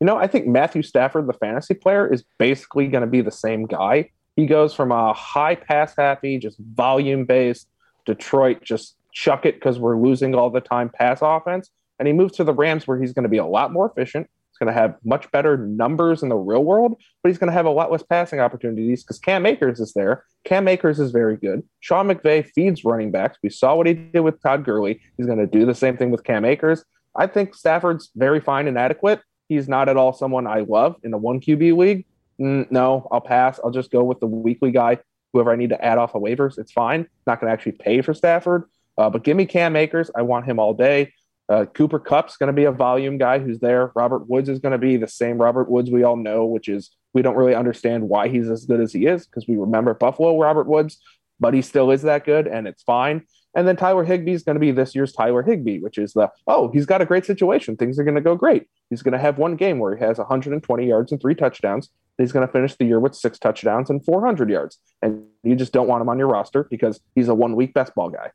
[0.00, 3.32] You know, I think Matthew Stafford, the fantasy player, is basically going to be the
[3.32, 4.10] same guy.
[4.36, 7.66] He goes from a high pass happy, just volume based
[8.04, 11.70] Detroit, just chuck it because we're losing all the time pass offense.
[11.98, 14.30] And he moves to the Rams where he's going to be a lot more efficient.
[14.58, 17.54] He's going to have much better numbers in the real world, but he's going to
[17.54, 20.24] have a lot less passing opportunities because Cam Akers is there.
[20.44, 21.62] Cam Akers is very good.
[21.78, 23.38] Sean McVay feeds running backs.
[23.40, 25.00] We saw what he did with Todd Gurley.
[25.16, 26.84] He's going to do the same thing with Cam Akers.
[27.14, 29.20] I think Stafford's very fine and adequate.
[29.48, 32.06] He's not at all someone I love in the one QB league.
[32.40, 33.60] Mm, no, I'll pass.
[33.62, 34.98] I'll just go with the weekly guy.
[35.32, 37.06] Whoever I need to add off of waivers, it's fine.
[37.28, 38.64] Not going to actually pay for Stafford,
[38.96, 40.10] uh, but give me Cam Akers.
[40.16, 41.12] I want him all day.
[41.48, 43.90] Uh, Cooper Kupp's going to be a volume guy who's there.
[43.94, 46.90] Robert Woods is going to be the same Robert Woods we all know, which is
[47.14, 50.38] we don't really understand why he's as good as he is because we remember Buffalo
[50.38, 50.98] Robert Woods,
[51.40, 53.24] but he still is that good and it's fine.
[53.54, 56.30] And then Tyler Higbee is going to be this year's Tyler Higbee, which is the,
[56.46, 57.76] oh, he's got a great situation.
[57.76, 58.66] Things are going to go great.
[58.90, 61.88] He's going to have one game where he has 120 yards and three touchdowns.
[62.18, 64.78] He's going to finish the year with six touchdowns and 400 yards.
[65.00, 67.94] And you just don't want him on your roster because he's a one week best
[67.94, 68.32] ball guy.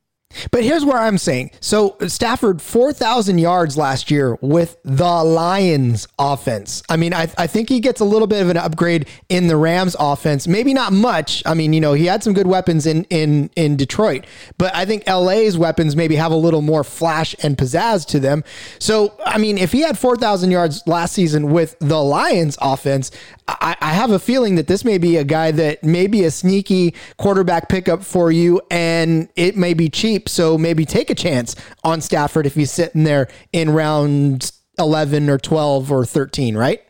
[0.51, 1.51] But here's where I'm saying.
[1.59, 6.83] So Stafford, 4,000 yards last year with the Lions offense.
[6.89, 9.57] I mean, I, I think he gets a little bit of an upgrade in the
[9.57, 10.47] Rams offense.
[10.47, 11.43] Maybe not much.
[11.45, 14.25] I mean, you know, he had some good weapons in, in, in Detroit,
[14.57, 18.43] but I think LA's weapons maybe have a little more flash and pizzazz to them.
[18.79, 23.11] So, I mean, if he had 4,000 yards last season with the Lions offense,
[23.47, 26.31] I, I have a feeling that this may be a guy that may be a
[26.31, 31.15] sneaky quarterback pickup for you and it may be cheap cheap, so maybe take a
[31.15, 36.81] chance on Stafford if he's sitting there in round 11 or 12 or 13, right?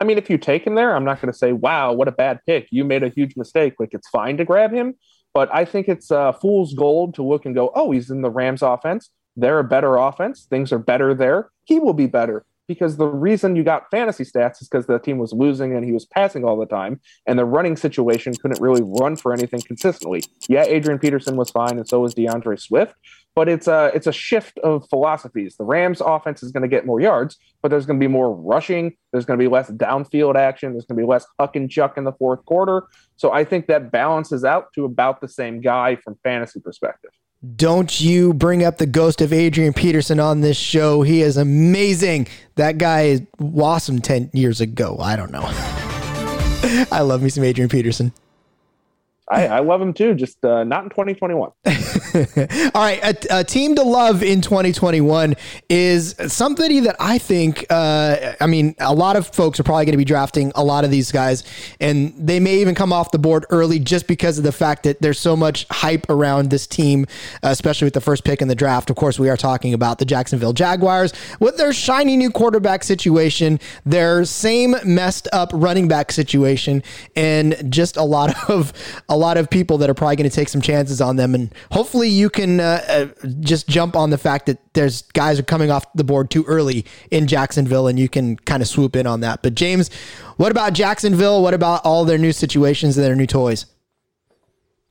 [0.00, 2.12] I mean, if you take him there, I'm not going to say, wow, what a
[2.12, 2.68] bad pick.
[2.70, 3.74] You made a huge mistake.
[3.78, 4.94] Like, it's fine to grab him,
[5.34, 8.30] but I think it's uh, fool's gold to look and go, oh, he's in the
[8.30, 9.10] Rams offense.
[9.36, 10.46] They're a better offense.
[10.48, 11.50] Things are better there.
[11.64, 15.18] He will be better because the reason you got fantasy stats is because the team
[15.18, 18.82] was losing and he was passing all the time, and the running situation couldn't really
[18.84, 20.22] run for anything consistently.
[20.48, 22.94] Yeah, Adrian Peterson was fine, and so was DeAndre Swift,
[23.34, 25.56] but it's a it's a shift of philosophies.
[25.56, 28.32] The Rams' offense is going to get more yards, but there's going to be more
[28.32, 28.96] rushing.
[29.10, 30.70] There's going to be less downfield action.
[30.70, 32.84] There's going to be less huck and chuck in the fourth quarter.
[33.16, 37.10] So I think that balances out to about the same guy from fantasy perspective.
[37.56, 41.00] Don't you bring up the ghost of Adrian Peterson on this show.
[41.00, 42.28] He is amazing.
[42.56, 43.22] That guy is
[43.56, 44.98] awesome 10 years ago.
[45.00, 45.40] I don't know.
[46.92, 48.12] I love me some Adrian Peterson.
[49.30, 51.50] I, I love him too, just uh, not in 2021.
[52.74, 55.36] All right, a, a, team to love in 2021
[55.68, 57.64] is somebody that I think.
[57.70, 60.84] Uh, I mean, a lot of folks are probably going to be drafting a lot
[60.84, 61.44] of these guys,
[61.80, 65.00] and they may even come off the board early just because of the fact that
[65.00, 67.06] there's so much hype around this team,
[67.44, 68.90] especially with the first pick in the draft.
[68.90, 73.60] Of course, we are talking about the Jacksonville Jaguars with their shiny new quarterback situation,
[73.86, 76.82] their same messed up running back situation,
[77.14, 78.72] and just a lot of
[79.08, 81.34] a lot of people that are probably going to take some chances on them.
[81.34, 85.44] And hopefully you can uh, uh, just jump on the fact that there's guys are
[85.44, 89.06] coming off the board too early in Jacksonville and you can kind of swoop in
[89.06, 89.42] on that.
[89.42, 89.90] But James,
[90.36, 91.42] what about Jacksonville?
[91.42, 93.66] What about all their new situations and their new toys?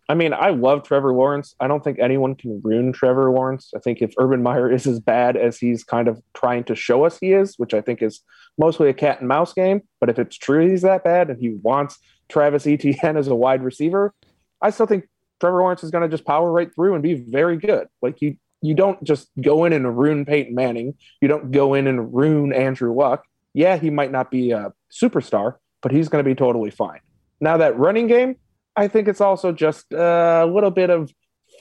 [0.10, 1.54] I mean, I love Trevor Lawrence.
[1.60, 3.72] I don't think anyone can ruin Trevor Lawrence.
[3.76, 7.06] I think if Urban Meyer is as bad as he's kind of trying to show
[7.06, 8.22] us he is, which I think is
[8.58, 11.60] mostly a cat and mouse game, but if it's true he's that bad and he
[11.62, 14.16] wants Travis Etienne as a wide receiver,
[14.62, 15.08] I still think
[15.40, 17.88] Trevor Lawrence is going to just power right through and be very good.
[18.02, 20.96] Like you, you don't just go in and ruin Peyton Manning.
[21.22, 23.24] You don't go in and ruin Andrew Luck.
[23.54, 27.00] Yeah, he might not be a superstar, but he's going to be totally fine.
[27.40, 28.36] Now that running game,
[28.76, 31.12] I think it's also just a little bit of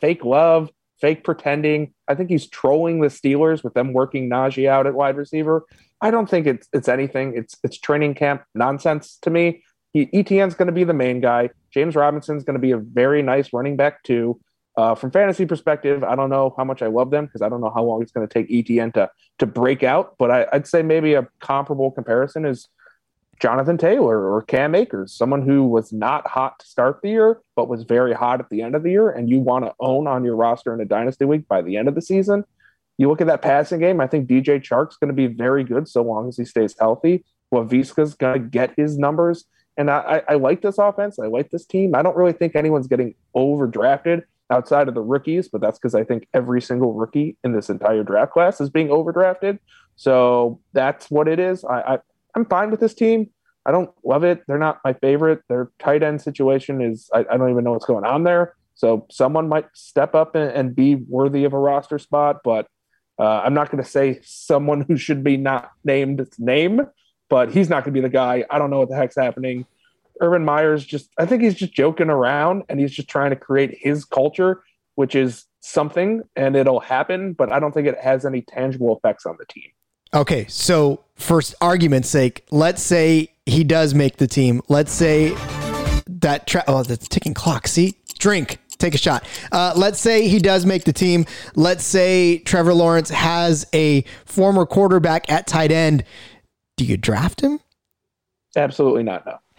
[0.01, 1.95] fake love, fake pretending.
[2.07, 5.65] I think he's trolling the Steelers with them working Najee out at wide receiver.
[6.01, 7.35] I don't think it's it's anything.
[7.37, 9.63] It's it's training camp nonsense to me.
[9.93, 11.51] He, Etienne's going to be the main guy.
[11.71, 14.41] James Robinson's going to be a very nice running back too.
[14.77, 17.61] Uh, from fantasy perspective, I don't know how much I love them because I don't
[17.61, 19.11] know how long it's going to take Etienne to
[19.41, 20.15] to break out.
[20.19, 22.69] But I, would say maybe a comparable comparison is
[23.41, 27.69] Jonathan Taylor or Cam Akers, someone who was not hot to start the year, but
[27.69, 30.25] was very hot at the end of the year, and you want to own on
[30.25, 32.45] your roster in a dynasty week by the end of the season.
[32.99, 34.01] You look at that passing game.
[34.01, 37.25] I think DJ Chark's going to be very good so long as he stays healthy.
[37.53, 39.45] Laviska's going to get his numbers.
[39.79, 41.19] And I, I like this offense.
[41.19, 41.95] I like this team.
[41.95, 46.05] I don't really think anyone's getting overdrafted outside of the rookies, but that's because I
[46.05, 49.61] think every single rookie in this entire draft class is being overdrafted.
[49.97, 51.65] So that's what it is.
[51.65, 51.99] I, I
[52.37, 53.31] am fine with this team.
[53.65, 54.43] I don't love it.
[54.49, 55.43] They're not my favorite.
[55.49, 58.55] Their tight end situation is I, I don't even know what's going on there.
[58.75, 62.67] So someone might step up and, and be worthy of a roster spot, but
[63.19, 66.83] uh, I'm not going to say someone who should be not named name,
[67.29, 68.45] but he's not going to be the guy.
[68.51, 69.67] I don't know what the heck's happening.
[70.21, 73.79] Urban Meyer's just, I think he's just joking around and he's just trying to create
[73.81, 74.63] his culture,
[74.97, 79.27] which is something and it'll happen, but I don't think it has any tangible effects
[79.27, 79.71] on the team.
[80.15, 84.63] Okay, so for argument's sake, let's say he does make the team.
[84.69, 85.37] Let's say
[86.07, 87.69] that tra- oh, the ticking clock.
[87.69, 89.25] See, drink, take a shot.
[89.53, 91.27] Uh, let's say he does make the team.
[91.55, 96.05] Let's say Trevor Lawrence has a former quarterback at tight end.
[96.79, 97.59] Do you draft him?
[98.57, 99.27] Absolutely not.
[99.27, 99.39] No.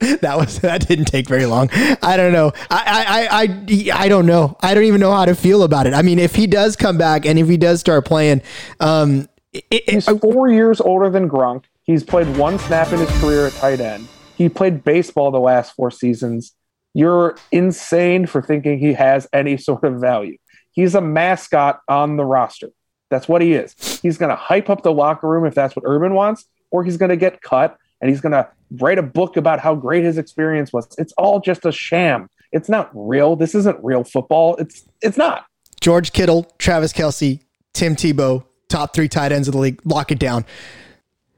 [0.00, 1.68] that was that didn't take very long.
[2.02, 2.52] I don't know.
[2.70, 4.56] I, I I I don't know.
[4.60, 5.92] I don't even know how to feel about it.
[5.92, 8.40] I mean, if he does come back and if he does start playing,
[8.80, 11.64] um, it, he's four years older than Gronk.
[11.82, 14.08] He's played one snap in his career at tight end.
[14.38, 16.52] He played baseball the last four seasons.
[16.94, 20.38] You're insane for thinking he has any sort of value.
[20.70, 22.70] He's a mascot on the roster.
[23.12, 24.00] That's what he is.
[24.00, 26.96] He's going to hype up the locker room if that's what Urban wants, or he's
[26.96, 28.48] going to get cut and he's going to
[28.80, 30.88] write a book about how great his experience was.
[30.96, 32.28] It's all just a sham.
[32.52, 33.36] It's not real.
[33.36, 34.56] This isn't real football.
[34.56, 35.44] It's it's not.
[35.80, 37.40] George Kittle, Travis Kelce,
[37.74, 39.80] Tim Tebow, top three tight ends of the league.
[39.84, 40.46] Lock it down.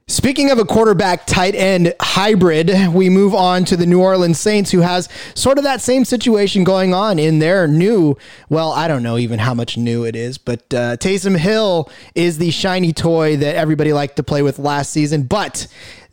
[0.07, 4.69] Speaking of a quarterback tight end hybrid, we move on to the New Orleans Saints,
[4.69, 8.15] who has sort of that same situation going on in their new,
[8.47, 12.37] well, I don't know even how much new it is, but uh, Taysom Hill is
[12.37, 15.23] the shiny toy that everybody liked to play with last season.
[15.23, 15.65] But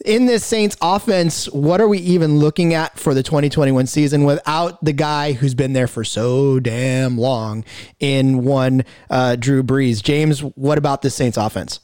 [0.07, 4.83] in this Saints offense, what are we even looking at for the 2021 season without
[4.83, 7.63] the guy who's been there for so damn long
[8.01, 10.03] in one uh, Drew Brees?
[10.03, 11.81] James, what about the Saints offense?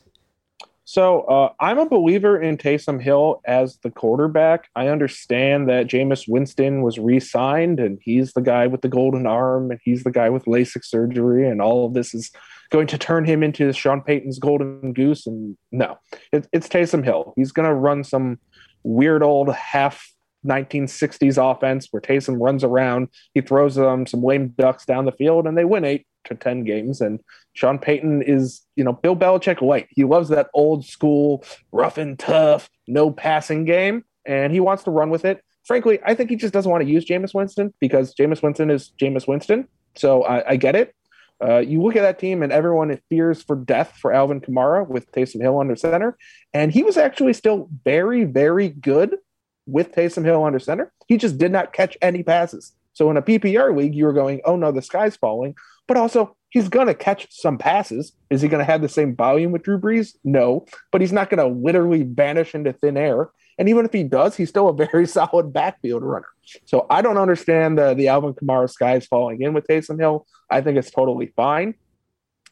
[0.89, 4.71] So uh, I'm a believer in Taysom Hill as the quarterback.
[4.75, 9.71] I understand that Jameis Winston was re-signed, and he's the guy with the golden arm,
[9.71, 12.31] and he's the guy with LASIK surgery, and all of this is
[12.71, 15.27] going to turn him into Sean Payton's golden goose.
[15.27, 15.99] And no,
[16.33, 17.35] it, it's Taysom Hill.
[17.37, 18.39] He's going to run some
[18.83, 20.11] weird old half
[20.47, 25.47] 1960s offense where Taysom runs around, he throws them some lame ducks down the field,
[25.47, 27.01] and they win eight to 10 games.
[27.01, 27.21] And
[27.55, 29.89] Sean Payton is, you know, Bill Belichick light.
[29.91, 34.91] He loves that old school, rough and tough, no passing game, and he wants to
[34.91, 35.43] run with it.
[35.65, 38.93] Frankly, I think he just doesn't want to use Jameis Winston because Jameis Winston is
[39.01, 39.69] Jameis Winston.
[39.97, 40.95] So I, I get it.
[41.43, 45.11] Uh, you look at that team, and everyone fears for death for Alvin Kamara with
[45.13, 46.17] Taysom Hill under center,
[46.53, 49.17] and he was actually still very, very good
[49.69, 50.93] with Taysom Hill under center.
[51.07, 52.73] He just did not catch any passes.
[52.95, 55.55] So in a PPR league, you were going, "Oh no, the sky's falling."
[55.89, 58.13] but also he's going to catch some passes.
[58.31, 60.15] Is he going to have the same volume with Drew Brees?
[60.23, 63.31] No, but he's not going to literally vanish into thin air.
[63.59, 66.29] And even if he does, he's still a very solid backfield runner.
[66.67, 70.27] So I don't understand the the Alvin Kamara skies falling in with Taysom Hill.
[70.49, 71.75] I think it's totally fine.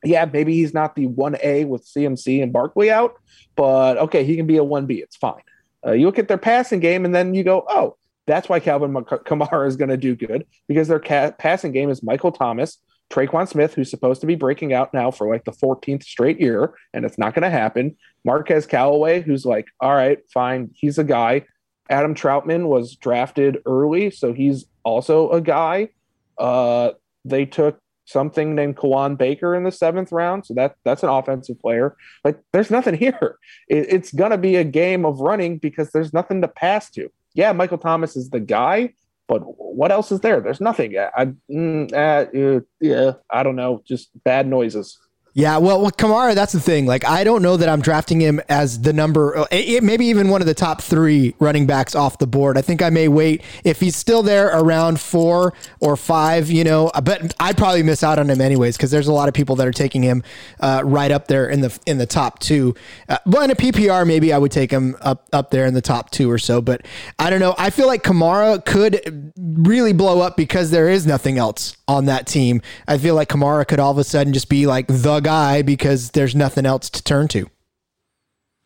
[0.05, 3.15] Yeah, maybe he's not the one A with CMC and Barkley out,
[3.55, 4.97] but okay, he can be a one B.
[4.97, 5.43] It's fine.
[5.87, 8.93] Uh, you look at their passing game, and then you go, oh, that's why Calvin
[8.93, 12.79] Kamara is going to do good because their ca- passing game is Michael Thomas,
[13.11, 16.75] Tre'Quan Smith, who's supposed to be breaking out now for like the 14th straight year,
[16.93, 17.97] and it's not going to happen.
[18.25, 21.45] Marquez Callaway, who's like, all right, fine, he's a guy.
[21.89, 25.91] Adam Trautman was drafted early, so he's also a guy.
[26.37, 26.91] Uh,
[27.25, 31.61] they took something named Kawaan Baker in the seventh round, so that that's an offensive
[31.61, 31.97] player.
[32.25, 33.39] Like, there's nothing here.
[33.69, 37.11] It, it's gonna be a game of running because there's nothing to pass to.
[37.35, 38.95] Yeah, Michael Thomas is the guy,
[39.29, 40.41] but what else is there?
[40.41, 40.97] There's nothing.
[40.97, 43.83] I, mm, uh, yeah, I don't know.
[43.87, 44.99] Just bad noises.
[45.37, 46.87] Yeah, well, with Kamara, that's the thing.
[46.87, 50.41] Like, I don't know that I'm drafting him as the number, uh, maybe even one
[50.41, 52.57] of the top three running backs off the board.
[52.57, 56.51] I think I may wait if he's still there around four or five.
[56.51, 59.35] You know, but I'd probably miss out on him anyways because there's a lot of
[59.35, 60.23] people that are taking him
[60.61, 62.75] uh, right up there in the in the top two.
[63.07, 65.83] Uh, well, in a PPR, maybe I would take him up up there in the
[65.83, 66.63] top two or so.
[66.63, 66.87] But
[67.19, 67.55] I don't know.
[67.59, 72.27] I feel like Kamara could really blow up because there is nothing else on that
[72.27, 72.63] team.
[72.89, 76.13] I feel like Kamara could all of a sudden just be like the guy because
[76.13, 77.51] there's nothing else to turn to.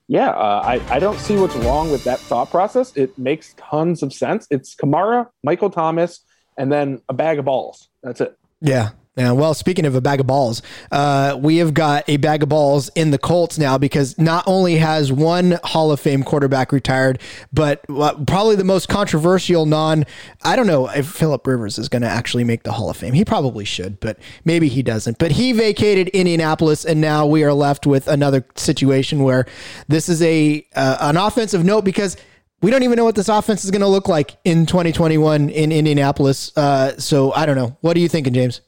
[0.08, 2.94] Yeah, uh, I, I don't see what's wrong with that thought process.
[2.96, 4.46] It makes tons of sense.
[4.50, 6.20] It's Kamara, Michael Thomas,
[6.58, 7.88] and then a bag of balls.
[8.02, 8.36] That's it.
[8.60, 8.90] Yeah.
[9.16, 12.48] Yeah, well, speaking of a bag of balls, uh, we have got a bag of
[12.48, 17.20] balls in the Colts now because not only has one Hall of Fame quarterback retired,
[17.52, 20.06] but uh, probably the most controversial non.
[20.44, 23.12] I don't know if Philip Rivers is going to actually make the Hall of Fame.
[23.12, 25.18] He probably should, but maybe he doesn't.
[25.18, 29.44] But he vacated Indianapolis, and now we are left with another situation where
[29.88, 32.16] this is a uh, an offensive note because
[32.62, 35.72] we don't even know what this offense is going to look like in 2021 in
[35.72, 36.56] Indianapolis.
[36.56, 37.76] Uh, so I don't know.
[37.80, 38.60] What are you thinking, James?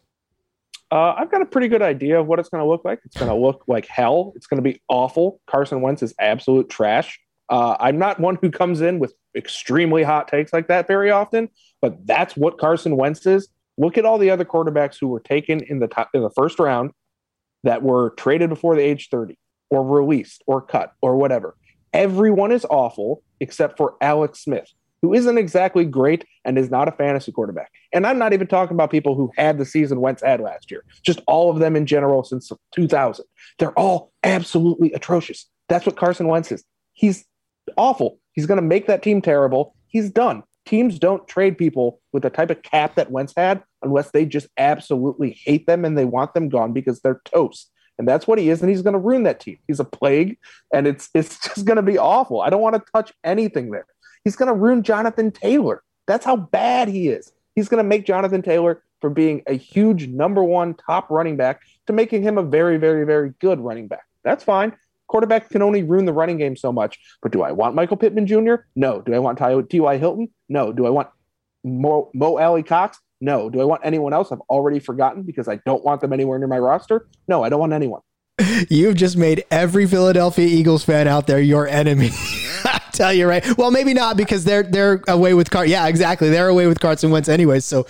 [0.92, 3.00] Uh, I've got a pretty good idea of what it's going to look like.
[3.06, 4.34] It's going to look like hell.
[4.36, 5.40] It's going to be awful.
[5.46, 7.18] Carson Wentz is absolute trash.
[7.48, 11.48] Uh, I'm not one who comes in with extremely hot takes like that very often,
[11.80, 13.48] but that's what Carson Wentz is.
[13.78, 16.58] Look at all the other quarterbacks who were taken in the top, in the first
[16.58, 16.90] round
[17.62, 19.38] that were traded before the age 30
[19.70, 21.56] or released or cut or whatever.
[21.94, 24.70] Everyone is awful except for Alex Smith
[25.02, 27.70] who isn't exactly great and is not a fantasy quarterback.
[27.92, 30.84] And I'm not even talking about people who had the season Wentz had last year,
[31.02, 33.24] just all of them in general since 2000.
[33.58, 35.46] They're all absolutely atrocious.
[35.68, 36.64] That's what Carson Wentz is.
[36.92, 37.24] He's
[37.76, 38.18] awful.
[38.32, 39.74] He's going to make that team terrible.
[39.88, 40.44] He's done.
[40.64, 44.46] Teams don't trade people with the type of cap that Wentz had unless they just
[44.56, 47.70] absolutely hate them and they want them gone because they're toast.
[47.98, 49.58] And that's what he is, and he's going to ruin that team.
[49.66, 50.38] He's a plague,
[50.72, 52.40] and it's it's just going to be awful.
[52.40, 53.86] I don't want to touch anything there.
[54.24, 55.82] He's going to ruin Jonathan Taylor.
[56.06, 57.32] That's how bad he is.
[57.54, 61.60] He's going to make Jonathan Taylor from being a huge number one top running back
[61.86, 64.04] to making him a very, very, very good running back.
[64.24, 64.74] That's fine.
[65.08, 66.98] Quarterback can only ruin the running game so much.
[67.20, 68.54] But do I want Michael Pittman Jr.?
[68.74, 69.02] No.
[69.02, 69.98] Do I want T.Y.
[69.98, 70.28] Hilton?
[70.48, 70.72] No.
[70.72, 71.08] Do I want
[71.64, 72.98] Mo, Mo Alie-Cox?
[73.20, 73.50] No.
[73.50, 74.32] Do I want anyone else?
[74.32, 77.08] I've already forgotten because I don't want them anywhere near my roster.
[77.28, 78.00] No, I don't want anyone.
[78.70, 82.10] You've just made every Philadelphia Eagles fan out there your enemy.
[82.92, 83.44] tell you right.
[83.56, 85.66] Well, maybe not because they're they're away with Car.
[85.66, 86.30] Yeah, exactly.
[86.30, 87.60] They're away with Carson Wentz anyway.
[87.60, 87.86] So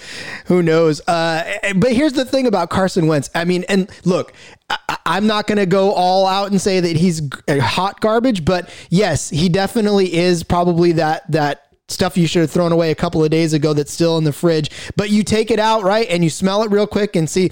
[0.47, 1.01] who knows?
[1.07, 3.31] Uh, but here's the thing about Carson Wentz.
[3.35, 4.33] I mean, and look,
[4.71, 8.71] I, I'm not going to go all out and say that he's hot garbage, but
[8.91, 13.23] yes, he definitely is probably that that stuff you should have thrown away a couple
[13.23, 14.71] of days ago that's still in the fridge.
[14.97, 16.09] But you take it out, right?
[16.09, 17.51] And you smell it real quick and see,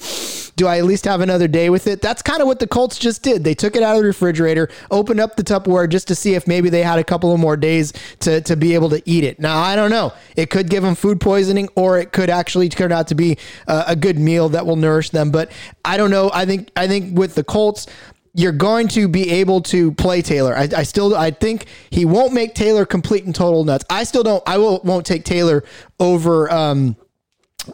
[0.57, 2.03] do I at least have another day with it?
[2.03, 3.45] That's kind of what the Colts just did.
[3.45, 6.47] They took it out of the refrigerator, opened up the Tupperware just to see if
[6.47, 9.39] maybe they had a couple of more days to, to be able to eat it.
[9.41, 10.13] Now, I don't know.
[10.37, 13.85] It could give them food poisoning or it could actually turn out to be a,
[13.89, 15.31] a good meal that will nourish them.
[15.31, 15.51] But
[15.85, 16.31] I don't know.
[16.33, 17.87] I think, I think with the Colts,
[18.35, 20.57] you're going to be able to play Taylor.
[20.57, 23.85] I, I, still I think he won't make Taylor complete and total nuts.
[23.91, 25.65] I still don't I will won't take Taylor
[25.99, 26.97] over um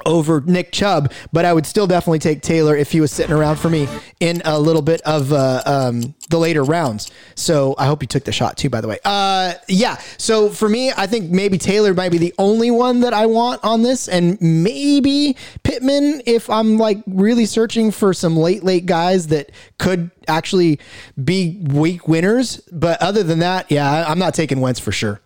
[0.04, 3.56] over Nick Chubb, but I would still definitely take Taylor if he was sitting around
[3.56, 3.88] for me
[4.20, 7.10] in a little bit of uh, um, the later rounds.
[7.34, 8.98] So I hope you took the shot too, by the way.
[9.04, 9.96] Uh, yeah.
[10.18, 13.62] So for me, I think maybe Taylor might be the only one that I want
[13.64, 19.28] on this, and maybe Pittman if I'm like really searching for some late, late guys
[19.28, 20.80] that could actually
[21.22, 22.58] be week winners.
[22.72, 25.20] But other than that, yeah, I'm not taking Wentz for sure.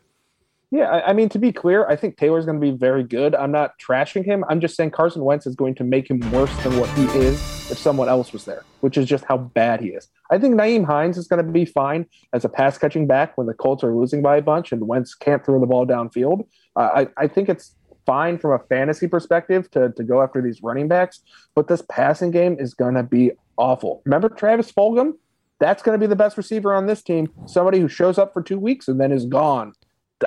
[0.73, 3.35] Yeah, I, I, mean, to be clear, I think Taylor's going to be very good.
[3.35, 4.45] I'm not trashing him.
[4.49, 7.41] I'm just saying Carson Wentz is going to make him worse than what he is
[7.73, 10.07] if someone else was there, which is just how bad he is.
[10.31, 13.49] I think Nyheim Hines is going to be fine as a pass catching back when
[13.49, 16.47] the Colts are losing by a bunch and Wentz can't throw the ball downfield.
[16.77, 17.75] Uh, I, I think it's
[18.07, 21.21] fine from a fantasy perspective to, to go after these running backs,
[21.57, 24.03] but this passing game is going to be awful.
[24.05, 25.15] Remember Travis Fulgham?
[25.59, 27.29] That's going to be the best receiver on this team.
[27.47, 29.75] Somebody who shows up for two weeks and then is gone.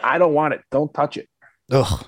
[0.02, 0.62] I don't want it.
[0.72, 1.28] Don't touch it.
[1.72, 2.06] Ugh.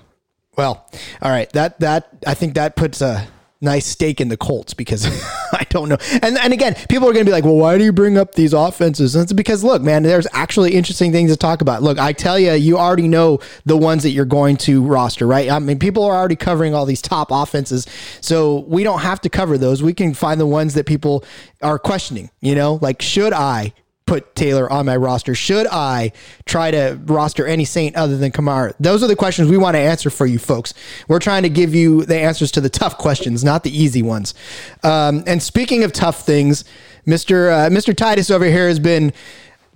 [0.56, 0.88] Well,
[1.20, 1.50] all right.
[1.52, 3.28] That that I think that puts a
[3.60, 5.06] nice stake in the Colts because
[5.52, 5.98] I don't know.
[6.22, 8.34] And and again, people are going to be like, "Well, why do you bring up
[8.34, 11.82] these offenses?" And it's because look, man, there's actually interesting things to talk about.
[11.82, 15.50] Look, I tell you, you already know the ones that you're going to roster, right?
[15.50, 17.86] I mean, people are already covering all these top offenses,
[18.20, 19.82] so we don't have to cover those.
[19.82, 21.24] We can find the ones that people
[21.62, 22.30] are questioning.
[22.40, 23.74] You know, like should I
[24.06, 25.34] put Taylor on my roster?
[25.34, 26.12] Should I
[26.44, 28.74] try to roster any Saint other than Kamara?
[28.78, 30.72] Those are the questions we want to answer for you folks.
[31.08, 34.34] We're trying to give you the answers to the tough questions, not the easy ones.
[34.82, 36.64] Um, and speaking of tough things,
[37.06, 37.50] Mr.
[37.50, 37.94] Uh, Mr.
[37.94, 39.12] Titus over here has been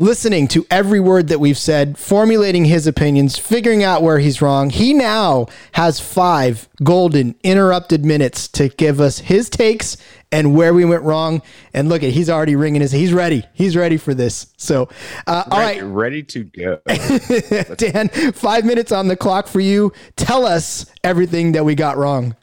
[0.00, 4.70] listening to every word that we've said, formulating his opinions, figuring out where he's wrong.
[4.70, 9.98] He now has five golden interrupted minutes to give us his takes
[10.32, 11.42] and where we went wrong.
[11.74, 12.90] And look at he's already ringing his.
[12.90, 13.44] He's ready.
[13.52, 14.52] He's ready for this.
[14.56, 14.88] So,
[15.26, 16.80] uh, all right, ready to go.
[17.76, 19.92] Dan, five minutes on the clock for you.
[20.16, 22.34] Tell us everything that we got wrong.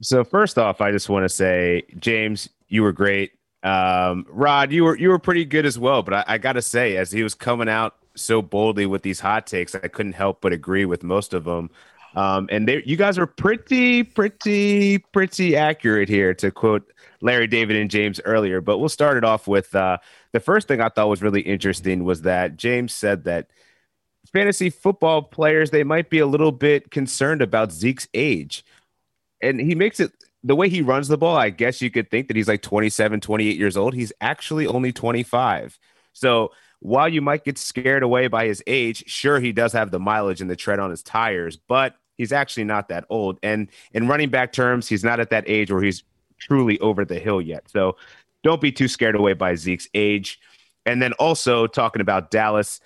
[0.00, 3.32] So first off, I just want to say, James, you were great.
[3.62, 6.02] Um, Rod, you were you were pretty good as well.
[6.02, 9.20] But I, I got to say, as he was coming out so boldly with these
[9.20, 11.70] hot takes, I couldn't help but agree with most of them.
[12.14, 16.90] Um, and they, you guys are pretty, pretty, pretty accurate here to quote
[17.20, 18.62] Larry David and James earlier.
[18.62, 19.98] But we'll start it off with uh,
[20.32, 23.50] the first thing I thought was really interesting was that James said that
[24.32, 28.64] fantasy football players they might be a little bit concerned about Zeke's age,
[29.42, 30.12] and he makes it
[30.46, 31.36] the way he runs the ball.
[31.36, 33.94] I guess you could think that he's like 27, 28 years old.
[33.94, 35.76] He's actually only 25.
[36.12, 39.98] So while you might get scared away by his age, sure he does have the
[39.98, 43.40] mileage and the tread on his tires, but he's actually not that old.
[43.42, 46.04] And in running back terms, he's not at that age where he's
[46.38, 47.68] truly over the hill yet.
[47.68, 47.96] So
[48.44, 50.38] don't be too scared away by Zeke's age.
[50.84, 52.78] And then also talking about Dallas,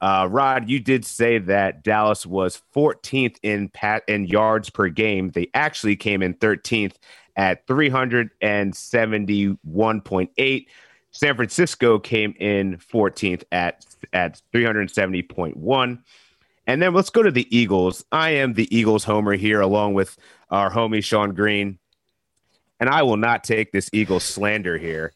[0.00, 5.30] uh, Rod, you did say that Dallas was 14th in pat in yards per game.
[5.30, 6.94] They actually came in 13th
[7.36, 10.66] at 371.8.
[11.10, 15.98] San Francisco came in 14th at at 370.1.
[16.66, 18.04] And then let's go to the Eagles.
[18.12, 20.18] I am the Eagles homer here, along with
[20.50, 21.78] our homie Sean Green.
[22.78, 25.14] And I will not take this Eagles slander here.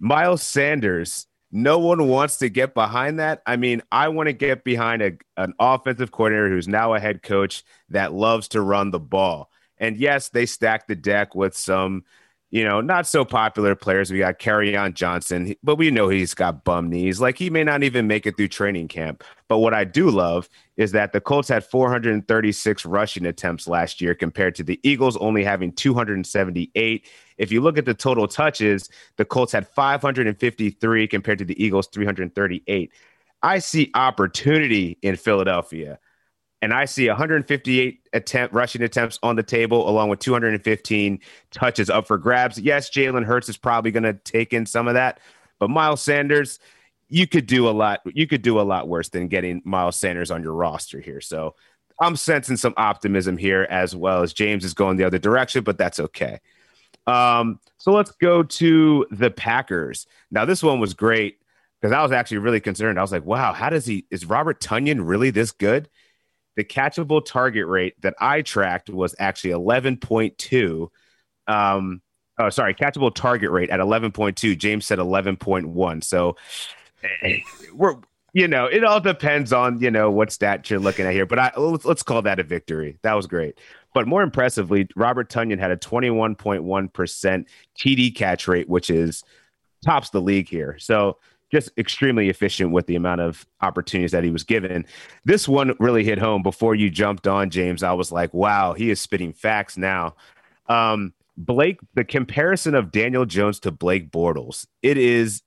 [0.00, 3.42] Miles Sanders, no one wants to get behind that.
[3.46, 7.22] I mean, I want to get behind a, an offensive coordinator who's now a head
[7.22, 9.50] coach that loves to run the ball.
[9.78, 12.04] And yes, they stacked the deck with some
[12.50, 14.10] you know, not so popular players.
[14.10, 17.20] We got on Johnson, but we know he's got bum knees.
[17.20, 19.24] Like he may not even make it through training camp.
[19.48, 24.14] But what I do love is that the Colts had 436 rushing attempts last year
[24.14, 27.06] compared to the Eagles only having 278.
[27.36, 31.88] If you look at the total touches, the Colts had 553 compared to the Eagles
[31.88, 32.92] 338.
[33.42, 35.98] I see opportunity in Philadelphia
[36.62, 42.06] and I see 158 attempt rushing attempts on the table, along with 215 touches up
[42.06, 42.58] for grabs.
[42.58, 45.20] Yes, Jalen Hurts is probably going to take in some of that,
[45.58, 46.58] but Miles Sanders,
[47.08, 48.00] you could do a lot.
[48.06, 51.20] You could do a lot worse than getting Miles Sanders on your roster here.
[51.20, 51.54] So
[52.00, 55.78] I'm sensing some optimism here as well as James is going the other direction, but
[55.78, 56.40] that's okay.
[57.06, 60.06] Um, so let's go to the Packers.
[60.30, 61.38] Now, this one was great
[61.80, 62.98] because I was actually really concerned.
[62.98, 65.88] I was like, wow, how does he is Robert Tonyan really this good?
[66.56, 70.88] The catchable target rate that I tracked was actually 11.2.
[71.46, 72.02] Um,
[72.38, 74.58] oh, sorry, catchable target rate at 11.2.
[74.58, 76.04] James said 11.1.
[76.04, 76.36] So
[77.22, 77.38] eh,
[77.74, 77.96] we're,
[78.32, 81.26] you know, it all depends on, you know, what stat you're looking at here.
[81.26, 82.98] But I, let's, let's call that a victory.
[83.02, 83.58] That was great.
[83.94, 87.46] But more impressively, Robert Tonyan had a 21.1%
[87.78, 89.24] TD catch rate, which is
[89.84, 90.76] tops the league here.
[90.78, 91.18] So
[91.50, 94.84] just extremely efficient with the amount of opportunities that he was given.
[95.24, 97.82] This one really hit home before you jumped on, James.
[97.82, 100.16] I was like, wow, he is spitting facts now.
[100.68, 105.42] Um, Blake, the comparison of Daniel Jones to Blake Bortles, it is,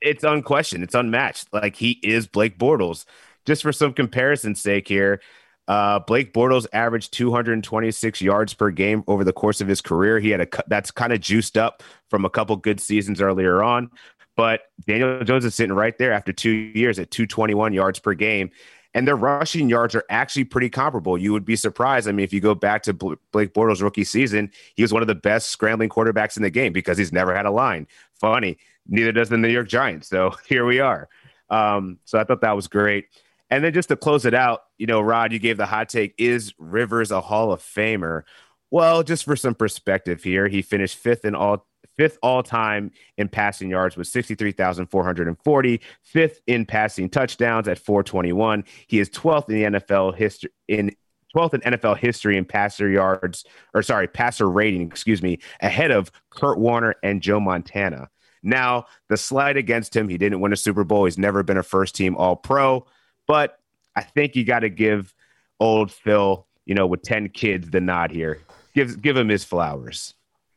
[0.00, 1.48] it's unquestioned, it's unmatched.
[1.52, 3.04] Like he is Blake Bortles.
[3.44, 5.20] Just for some comparison's sake here,
[5.68, 10.18] uh, Blake Bortles averaged 226 yards per game over the course of his career.
[10.20, 13.90] He had a that's kind of juiced up from a couple good seasons earlier on.
[14.36, 18.50] But Daniel Jones is sitting right there after two years at 221 yards per game.
[18.94, 21.18] And their rushing yards are actually pretty comparable.
[21.18, 22.08] You would be surprised.
[22.08, 25.08] I mean, if you go back to Blake Bortles' rookie season, he was one of
[25.08, 27.86] the best scrambling quarterbacks in the game because he's never had a line.
[28.18, 28.56] Funny,
[28.88, 30.08] neither does the New York Giants.
[30.08, 31.08] So here we are.
[31.50, 33.06] Um, so I thought that was great.
[33.50, 36.14] And then just to close it out, you know, Rod, you gave the hot take:
[36.18, 38.22] Is Rivers a Hall of Famer?
[38.70, 41.65] Well, just for some perspective here, he finished fifth in all
[41.96, 48.64] fifth all time in passing yards with 63,440, fifth in passing touchdowns at 421.
[48.86, 50.94] He is 12th in the NFL history in
[51.34, 53.44] 12th in NFL history in passer yards,
[53.74, 58.08] or sorry, passer rating, excuse me, ahead of Kurt Warner and Joe Montana.
[58.42, 61.04] Now, the slide against him, he didn't win a Super Bowl.
[61.04, 62.86] He's never been a first team All Pro,
[63.26, 63.58] but
[63.96, 65.14] I think you got to give
[65.58, 68.40] old Phil, you know, with 10 kids, the nod here.
[68.74, 70.14] Give, give him his flowers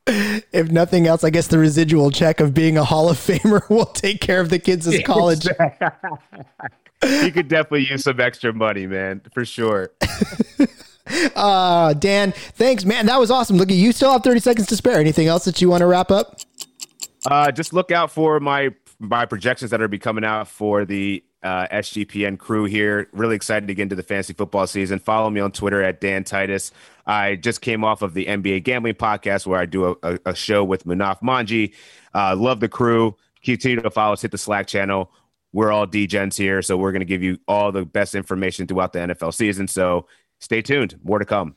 [0.07, 3.85] if nothing else, I guess the residual check of being a Hall of Famer will
[3.85, 5.45] take care of the kids' college.
[7.03, 9.91] you could definitely use some extra money, man, for sure.
[11.35, 13.05] uh, Dan, thanks, man.
[13.05, 13.57] That was awesome.
[13.57, 14.99] Look, you still have 30 seconds to spare.
[14.99, 16.39] Anything else that you want to wrap up?
[17.25, 18.69] Uh, just look out for my
[18.99, 23.07] my projections that are be coming out for the uh, SGPN crew here.
[23.13, 24.99] Really excited to get into the fantasy football season.
[24.99, 26.71] Follow me on Twitter at Dan Titus.
[27.05, 30.63] I just came off of the NBA gambling podcast where I do a, a show
[30.63, 31.73] with Munaf Manji.
[32.13, 33.15] Uh, love the crew.
[33.43, 34.21] Continue to follow us.
[34.21, 35.11] Hit the Slack channel.
[35.51, 38.93] We're all DGens here, so we're going to give you all the best information throughout
[38.93, 39.67] the NFL season.
[39.67, 40.05] So
[40.39, 40.99] stay tuned.
[41.03, 41.55] More to come.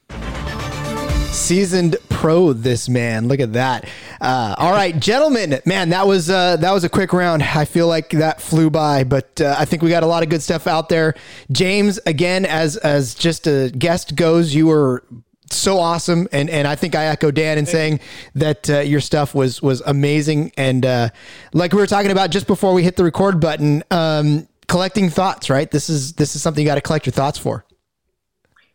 [1.30, 3.26] Seasoned pro this man.
[3.26, 3.88] Look at that.
[4.20, 7.42] Uh, all right, gentlemen, man, that was uh, that was a quick round.
[7.42, 10.28] I feel like that flew by, but uh, I think we got a lot of
[10.28, 11.14] good stuff out there.
[11.50, 15.02] James, again, as as just a guest goes, you were
[15.50, 17.98] so awesome, and and I think I echo Dan in saying
[18.36, 21.08] that uh, your stuff was was amazing, and uh,
[21.52, 25.50] like we were talking about just before we hit the record button, um, collecting thoughts.
[25.50, 27.64] Right, this is this is something you got to collect your thoughts for.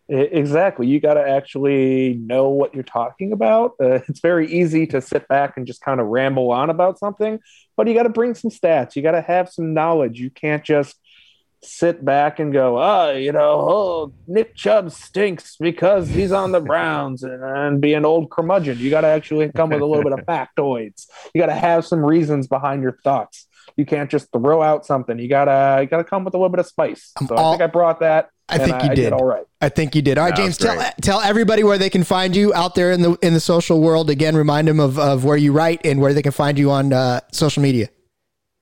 [0.09, 0.87] Exactly.
[0.87, 3.71] You got to actually know what you're talking about.
[3.81, 7.39] Uh, it's very easy to sit back and just kind of ramble on about something,
[7.75, 8.95] but you got to bring some stats.
[8.95, 10.19] You got to have some knowledge.
[10.19, 10.95] You can't just
[11.63, 16.61] sit back and go, oh, you know, oh, Nick Chubb stinks because he's on the
[16.61, 18.77] Browns and, and be an old curmudgeon.
[18.79, 21.07] You got to actually come with a little bit of factoids.
[21.33, 23.47] You got to have some reasons behind your thoughts.
[23.75, 25.19] You can't just throw out something.
[25.19, 27.11] You gotta you gotta come with a little bit of spice.
[27.27, 28.29] So all, I think I brought that.
[28.49, 28.91] I think you did.
[28.91, 29.13] I did.
[29.13, 29.45] All right.
[29.59, 30.17] I think you did.
[30.17, 30.57] All right, James.
[30.57, 33.81] Tell tell everybody where they can find you out there in the in the social
[33.81, 34.09] world.
[34.09, 36.93] Again, remind them of, of where you write and where they can find you on
[36.93, 37.89] uh, social media.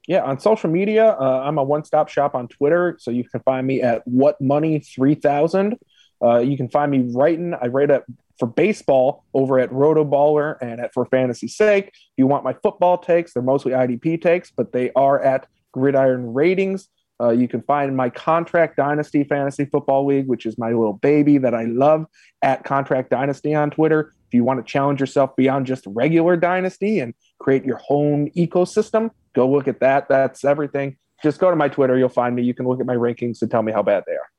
[0.08, 3.66] Yeah, on social media, uh, I'm a one-stop shop on Twitter, so you can find
[3.66, 5.78] me at What Money Three Thousand.
[6.24, 7.54] Uh, you can find me writing.
[7.60, 8.06] I write up
[8.40, 11.88] for baseball over at Rotoballer and at For Fantasy Sake.
[11.88, 16.34] If you want my football takes, they're mostly IDP takes, but they are at Gridiron
[16.34, 16.88] Ratings.
[17.22, 21.38] Uh, you can find my Contract Dynasty Fantasy Football League, which is my little baby
[21.38, 22.06] that I love,
[22.42, 24.14] at Contract Dynasty on Twitter.
[24.28, 29.12] If you want to challenge yourself beyond just regular Dynasty and create your own ecosystem,
[29.34, 30.10] go look at that.
[30.10, 30.98] That's everything.
[31.24, 32.44] Just go to my Twitter, you'll find me.
[32.44, 34.30] You can look at my rankings and tell me how bad they are.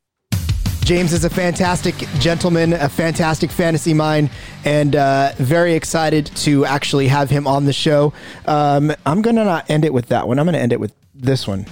[0.84, 4.30] James is a fantastic gentleman, a fantastic fantasy mind,
[4.64, 8.12] and uh, very excited to actually have him on the show.
[8.46, 10.38] Um, I'm going to not end it with that one.
[10.38, 11.66] I'm going to end it with this one.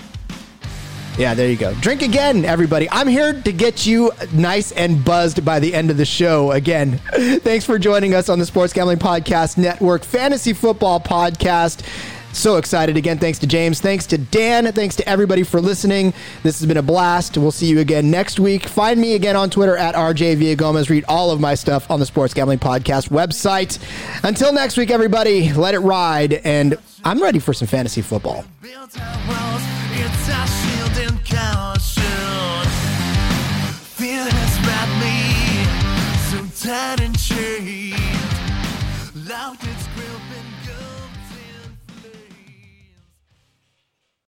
[1.17, 1.73] Yeah, there you go.
[1.75, 2.89] Drink again, everybody.
[2.91, 6.51] I'm here to get you nice and buzzed by the end of the show.
[6.51, 6.99] Again,
[7.41, 11.87] thanks for joining us on the Sports Gambling Podcast Network Fantasy Football Podcast.
[12.35, 13.19] So excited again.
[13.19, 13.81] Thanks to James.
[13.81, 14.73] Thanks to Dan.
[14.73, 16.13] Thanks to everybody for listening.
[16.43, 17.39] This has been a blast.
[17.39, 18.67] We'll see you again next week.
[18.67, 20.89] Find me again on Twitter at RJ Villagomez.
[20.89, 23.79] Read all of my stuff on the Sports Gambling Podcast website.
[24.25, 26.33] Until next week, everybody, let it ride.
[26.45, 28.45] And I'm ready for some fantasy football.
[36.65, 37.95] Tight and chained.
[39.29, 39.59] Loud